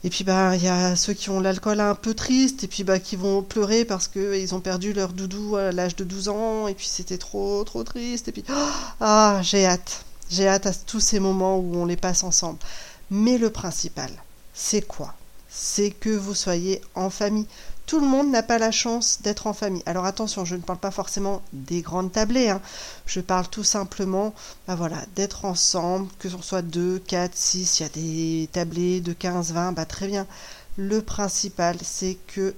Et 0.04 0.10
puis 0.10 0.24
bah 0.24 0.56
il 0.56 0.62
y 0.62 0.68
a 0.68 0.96
ceux 0.96 1.12
qui 1.12 1.28
ont 1.28 1.40
l'alcool 1.40 1.80
un 1.80 1.94
peu 1.94 2.14
triste 2.14 2.64
et 2.64 2.68
puis 2.68 2.84
bah 2.84 3.00
qui 3.00 3.16
vont 3.16 3.42
pleurer 3.42 3.84
parce 3.84 4.06
que 4.06 4.38
ils 4.38 4.54
ont 4.54 4.60
perdu 4.60 4.92
leur 4.92 5.12
doudou 5.12 5.56
à 5.56 5.72
l'âge 5.72 5.96
de 5.96 6.04
12 6.04 6.28
ans 6.28 6.68
et 6.68 6.74
puis 6.74 6.86
c'était 6.86 7.18
trop 7.18 7.64
trop 7.64 7.82
triste 7.82 8.28
et 8.28 8.32
puis 8.32 8.44
ah 9.00 9.40
j'ai 9.42 9.66
hâte 9.66 10.04
j'ai 10.30 10.46
hâte 10.46 10.66
à 10.66 10.72
tous 10.72 11.00
ces 11.00 11.20
moments 11.20 11.58
où 11.58 11.76
on 11.76 11.86
les 11.86 11.96
passe 11.96 12.22
ensemble. 12.22 12.58
Mais 13.10 13.38
le 13.38 13.50
principal, 13.50 14.10
c'est 14.54 14.82
quoi? 14.82 15.14
C'est 15.60 15.90
que 15.90 16.10
vous 16.10 16.36
soyez 16.36 16.80
en 16.94 17.10
famille. 17.10 17.48
Tout 17.86 17.98
le 17.98 18.06
monde 18.06 18.30
n'a 18.30 18.44
pas 18.44 18.58
la 18.58 18.70
chance 18.70 19.18
d'être 19.22 19.48
en 19.48 19.52
famille. 19.52 19.82
Alors 19.86 20.04
attention, 20.04 20.44
je 20.44 20.54
ne 20.54 20.60
parle 20.60 20.78
pas 20.78 20.92
forcément 20.92 21.42
des 21.52 21.80
grandes 21.80 22.12
tablées. 22.12 22.48
hein. 22.48 22.60
Je 23.06 23.18
parle 23.20 23.48
tout 23.48 23.64
simplement, 23.64 24.34
bah 24.68 24.76
voilà, 24.76 25.04
d'être 25.16 25.44
ensemble, 25.44 26.06
que 26.20 26.28
ce 26.28 26.40
soit 26.40 26.62
2, 26.62 27.00
4, 27.00 27.34
6, 27.34 27.80
il 27.80 27.82
y 27.82 27.86
a 27.86 27.88
des 27.88 28.48
tablées 28.52 29.00
de 29.00 29.12
15, 29.12 29.52
20, 29.52 29.72
bah 29.72 29.84
très 29.84 30.06
bien. 30.06 30.28
Le 30.76 31.02
principal, 31.02 31.76
c'est 31.82 32.18
que 32.28 32.54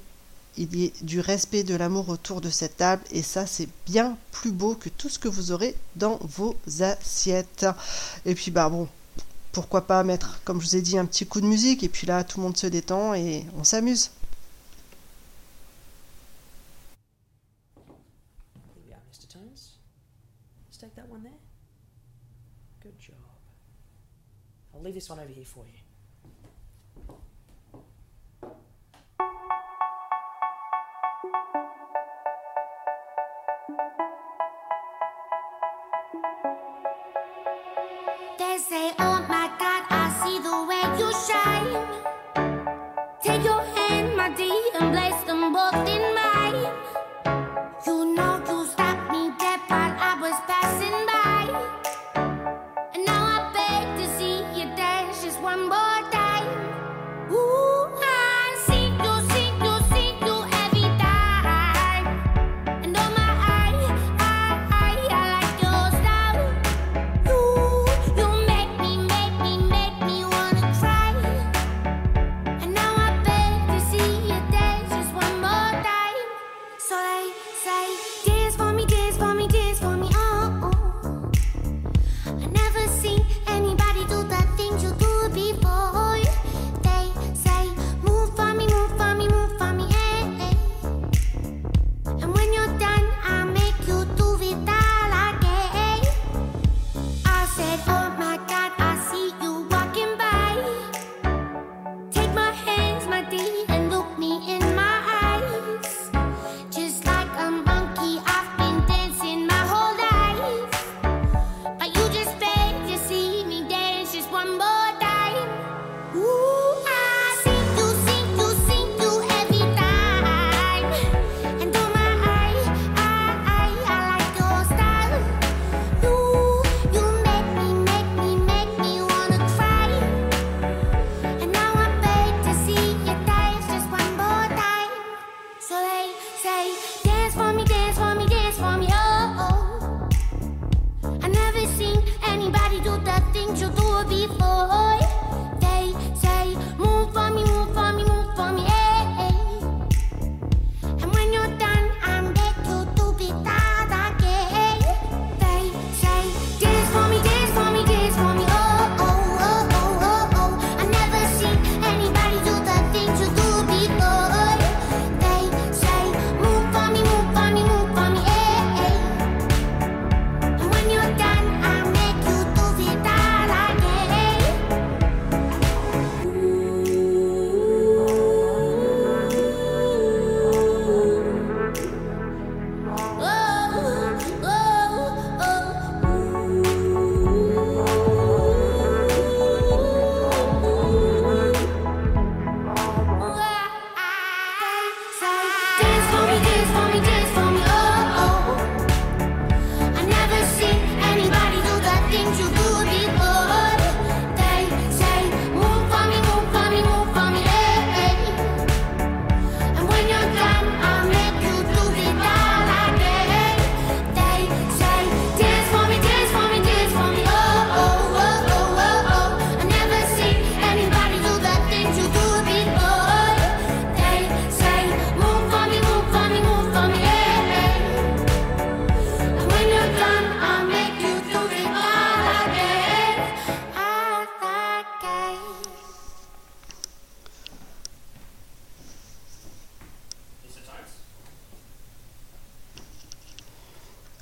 il 0.58 0.76
y 0.76 0.84
ait 0.84 0.92
du 1.00 1.20
respect, 1.20 1.62
de 1.62 1.74
l'amour 1.76 2.10
autour 2.10 2.42
de 2.42 2.50
cette 2.50 2.76
table, 2.76 3.02
et 3.12 3.22
ça, 3.22 3.46
c'est 3.46 3.68
bien 3.86 4.18
plus 4.32 4.50
beau 4.50 4.74
que 4.74 4.90
tout 4.90 5.08
ce 5.08 5.18
que 5.18 5.28
vous 5.28 5.52
aurez 5.52 5.74
dans 5.96 6.18
vos 6.22 6.54
assiettes. 6.80 7.64
Et 8.26 8.34
puis, 8.34 8.50
bah 8.50 8.68
bon, 8.68 8.88
pourquoi 9.52 9.86
pas 9.86 10.02
mettre, 10.04 10.42
comme 10.44 10.60
je 10.60 10.66
vous 10.66 10.76
ai 10.76 10.82
dit, 10.82 10.98
un 10.98 11.06
petit 11.06 11.26
coup 11.26 11.40
de 11.40 11.46
musique, 11.46 11.82
et 11.82 11.88
puis 11.88 12.06
là, 12.06 12.24
tout 12.24 12.38
le 12.38 12.44
monde 12.44 12.56
se 12.56 12.66
détend 12.66 13.14
et 13.14 13.44
on 13.56 13.64
s'amuse. 13.64 14.10
Here 17.76 18.82
we 18.86 18.92
are, 18.92 19.00
Mr. 19.10 19.26
Tones. 19.28 19.78
Let's 20.68 20.78
take 20.78 20.94
that 20.94 21.08
one 21.08 21.22
there. 21.22 21.32
Good 22.82 22.98
job. 22.98 23.16
I'll 24.74 24.82
leave 24.82 24.94
this 24.94 25.10
one 25.10 25.18
over 25.18 25.32
here 25.32 25.44
for 25.44 25.64
you. 25.66 25.80
They 38.38 38.58
say, 38.58 38.92
Oh 38.98 38.98
my 38.98 38.98
God, 38.98 39.06
I 39.06 39.09
see 40.22 40.38
the 40.38 40.56
way 40.68 40.84
you 41.00 41.10
shine. 41.26 41.72
Take 43.22 43.44
your 43.44 43.62
hand, 43.74 44.16
my 44.16 44.28
dear, 44.30 44.62
and 44.78 44.92
place 44.94 45.20
them 45.24 45.52
both 45.52 45.88
in 45.88 46.14
mine. 46.14 46.29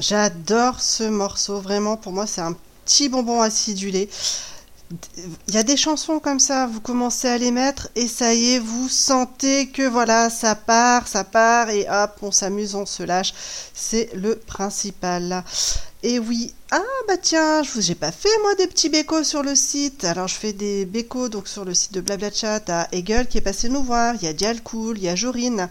J'adore 0.09 0.81
ce 0.81 1.05
morceau, 1.05 1.61
vraiment 1.61 1.99
pour 1.99 2.13
moi 2.13 2.27
c'est 2.27 2.41
un 2.41 2.57
petit 2.87 3.11
bonbon 3.11 3.43
acidulé. 3.43 4.09
Il 5.49 5.55
y 5.55 5.59
a 5.59 5.63
des 5.63 5.77
chansons 5.77 6.19
comme 6.19 6.41
ça, 6.41 6.67
vous 6.67 6.81
commencez 6.81 7.29
à 7.29 7.37
les 7.37 7.51
mettre 7.51 7.91
et 7.95 8.09
ça 8.09 8.33
y 8.33 8.55
est, 8.55 8.59
vous 8.59 8.89
sentez 8.89 9.69
que 9.69 9.87
voilà, 9.87 10.31
ça 10.31 10.55
part, 10.55 11.07
ça 11.07 11.25
part 11.25 11.69
et 11.69 11.87
hop, 11.91 12.13
on 12.23 12.33
s'amuse, 12.33 12.75
on 12.75 12.87
se 12.87 13.03
lâche. 13.03 13.35
C'est 13.75 14.09
le 14.15 14.37
principal. 14.37 15.45
Et 16.03 16.19
oui, 16.19 16.55
ah 16.71 16.81
bah 17.09 17.17
tiens, 17.21 17.63
je 17.63 17.73
vous 17.73 17.91
ai 17.91 17.95
pas 17.95 18.13
fait 18.13 18.29
moi 18.43 18.55
des 18.55 18.69
petits 18.69 18.89
bécos 18.89 19.25
sur 19.25 19.43
le 19.43 19.55
site. 19.55 20.05
Alors 20.05 20.29
je 20.29 20.37
fais 20.37 20.53
des 20.53 20.87
bécos 20.87 21.29
donc 21.29 21.49
sur 21.49 21.67
le 21.67 21.75
site 21.75 21.93
de 21.93 22.01
Blabla 22.01 22.29
à 22.69 22.89
Hegel 22.93 23.27
qui 23.27 23.37
est 23.37 23.43
passé 23.43 23.69
nous 23.69 23.83
voir. 23.83 24.15
Il 24.15 24.23
y 24.23 24.29
a 24.29 24.33
Dialcool, 24.33 24.97
il 24.97 25.05
y 25.05 25.09
a 25.09 25.17
Jorine, 25.17 25.69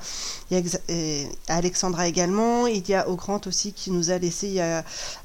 il 0.50 0.58
y 0.58 1.26
a 1.50 1.54
Alexandra 1.54 2.08
également. 2.08 2.68
Il 2.68 2.88
y 2.88 2.94
a 2.94 3.10
Augrand 3.10 3.42
aussi 3.46 3.74
qui 3.74 3.92
nous 3.92 4.12
a 4.12 4.18
laissé 4.18 4.62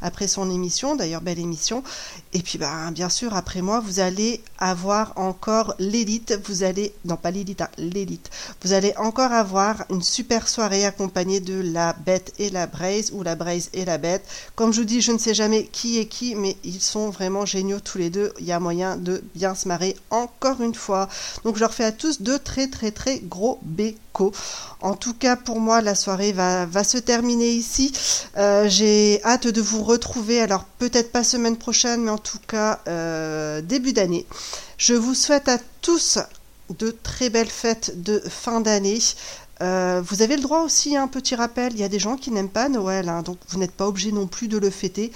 après 0.01 0.29
son 0.29 0.51
émission, 0.51 0.97
d'ailleurs 0.97 1.21
belle 1.21 1.39
émission. 1.39 1.83
Et 2.33 2.41
puis 2.41 2.59
bah 2.59 2.91
bien 2.91 3.09
sûr 3.09 3.35
après 3.35 3.63
moi 3.63 3.81
vous 3.81 4.01
allez 4.01 4.41
avoir 4.59 5.13
encore 5.17 5.75
l'élite. 5.79 6.39
Vous 6.47 6.63
allez 6.63 6.93
non 7.05 7.17
pas 7.17 7.31
l'élite, 7.31 7.61
hein, 7.61 7.69
l'élite. 7.79 8.31
Vous 8.63 8.73
allez 8.73 8.95
encore 8.97 9.33
avoir 9.33 9.85
une 9.91 10.03
super 10.03 10.49
soirée 10.49 10.85
accompagnée 10.85 11.41
de 11.41 11.61
la 11.61 11.93
bête 11.93 12.33
et 12.39 12.51
la 12.51 12.67
braise 12.67 13.11
ou 13.13 13.23
la 13.23 13.35
braise 13.35 13.71
et 13.73 13.85
la 13.85 13.99
bête. 13.99 14.25
Comme 14.55 14.73
je 14.73 14.81
vous 14.81 14.87
dis, 14.87 15.01
je 15.01 15.13
ne 15.13 15.19
sais 15.19 15.35
jamais 15.35 15.67
qui 15.67 15.99
est 15.99 16.07
qui, 16.07 16.35
mais 16.35 16.57
ils 16.65 16.81
sont 16.81 17.11
vraiment 17.11 17.47
géniaux 17.47 17.81
tous 17.81 17.99
les 17.99 18.11
deux. 18.11 18.33
Il 18.41 18.47
y 18.47 18.53
a 18.53 18.61
moyen 18.61 18.97
de 18.97 19.23
bien 19.35 19.55
se 19.55 19.69
marrer 19.69 19.97
encore 20.11 20.61
une 20.61 20.75
fois. 20.75 21.09
Donc 21.45 21.57
je 21.57 21.61
leur 21.61 21.75
fais 21.75 21.85
à 21.85 21.93
tous 21.93 22.23
de 22.23 22.37
très 22.37 22.69
très 22.69 22.91
très 22.91 23.19
gros 23.21 23.59
bécos. 23.63 24.33
En 24.81 24.95
tout 24.95 25.12
cas, 25.13 25.37
pour 25.37 25.61
moi, 25.61 25.81
la 25.81 25.95
soirée 25.95 26.33
va, 26.33 26.85
se 26.85 26.99
terminer 26.99 27.51
ici. 27.51 27.93
Euh, 28.37 28.69
J'ai 28.69 29.23
hâte 29.25 29.47
de 29.47 29.61
vous 29.61 29.83
retrouver. 29.83 30.41
Alors 30.41 30.65
peut-être 30.65 31.13
pas 31.13 31.25
semaine 31.25 31.57
prochaine, 31.57 32.03
mais 32.03 32.11
en 32.11 32.19
tout 32.19 32.41
cas 32.47 32.81
euh, 32.89 33.61
début 33.61 33.93
d'année. 33.93 34.27
Je 34.79 34.95
vous 34.95 35.15
souhaite 35.15 35.49
à 35.49 35.59
tous 35.81 36.19
de 36.79 36.91
très 36.91 37.31
belles 37.31 37.51
fêtes 37.51 38.03
de 38.03 38.21
fin 38.21 38.61
d'année. 38.61 38.99
Euh, 39.61 40.03
vous 40.05 40.23
avez 40.23 40.37
le 40.37 40.43
droit 40.43 40.61
aussi 40.63 40.97
à 40.97 41.03
un 41.03 41.09
petit 41.09 41.35
rappel. 41.35 41.73
Il 41.73 41.79
y 41.79 41.85
a 41.85 41.89
des 41.89 41.99
gens 41.99 42.17
qui 42.17 42.31
n'aiment 42.31 42.49
pas 42.49 42.69
Noël, 42.69 43.09
hein, 43.09 43.23
donc 43.23 43.39
vous 43.49 43.59
n'êtes 43.59 43.73
pas 43.73 43.87
obligé 43.87 44.11
non 44.13 44.27
plus 44.27 44.49
de 44.49 44.59
le 44.59 44.71
fêter. 44.71 45.13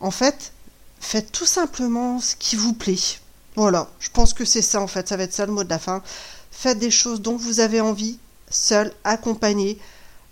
En 0.00 0.10
fait, 0.10 0.52
faites 1.00 1.32
tout 1.32 1.46
simplement 1.46 2.20
ce 2.20 2.36
qui 2.36 2.56
vous 2.56 2.74
plaît. 2.74 3.18
Voilà, 3.54 3.88
je 4.00 4.10
pense 4.10 4.34
que 4.34 4.44
c'est 4.44 4.62
ça 4.62 4.82
en 4.82 4.86
fait, 4.86 5.08
ça 5.08 5.16
va 5.16 5.22
être 5.22 5.32
ça 5.32 5.46
le 5.46 5.52
mot 5.52 5.64
de 5.64 5.70
la 5.70 5.78
fin. 5.78 6.02
Faites 6.50 6.78
des 6.78 6.90
choses 6.90 7.22
dont 7.22 7.36
vous 7.36 7.60
avez 7.60 7.80
envie, 7.80 8.18
seul, 8.50 8.92
accompagné. 9.04 9.78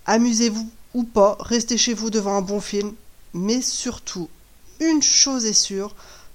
Amusez-vous 0.06 0.70
ou 0.94 1.04
pas, 1.04 1.36
restez 1.40 1.76
chez 1.76 1.94
vous 1.94 2.10
devant 2.10 2.36
un 2.36 2.42
bon 2.42 2.60
film. 2.60 2.92
Mais 3.32 3.60
surtout, 3.62 4.28
une 4.80 5.02
chose 5.02 5.44
est 5.44 5.52
sûre, 5.52 5.94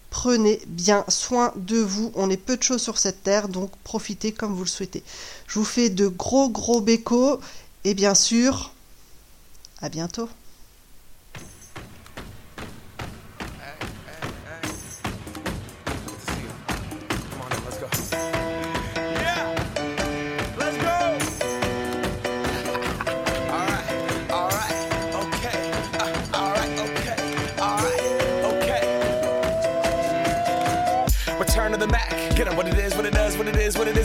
prenez 0.10 0.62
bien 0.68 1.06
soin 1.08 1.54
de 1.56 1.80
vous. 1.80 2.12
On 2.16 2.30
est 2.30 2.38
peu 2.38 2.58
de 2.58 2.64
choses 2.64 2.82
sur 2.82 2.98
cette 2.98 3.24
terre, 3.24 3.48
donc 3.48 3.72
profitez 3.84 4.32
comme 4.32 4.54
vous 4.54 4.64
le 4.64 4.70
souhaitez. 4.70 5.04
Je 5.48 5.60
vous 5.60 5.66
fais 5.66 5.90
de 5.90 6.08
gros 6.08 6.50
gros 6.50 6.82
bécos 6.82 7.40
et 7.84 7.94
bien 7.94 8.16
sûr, 8.16 8.74
à 9.82 9.90
bientôt. 9.90 10.28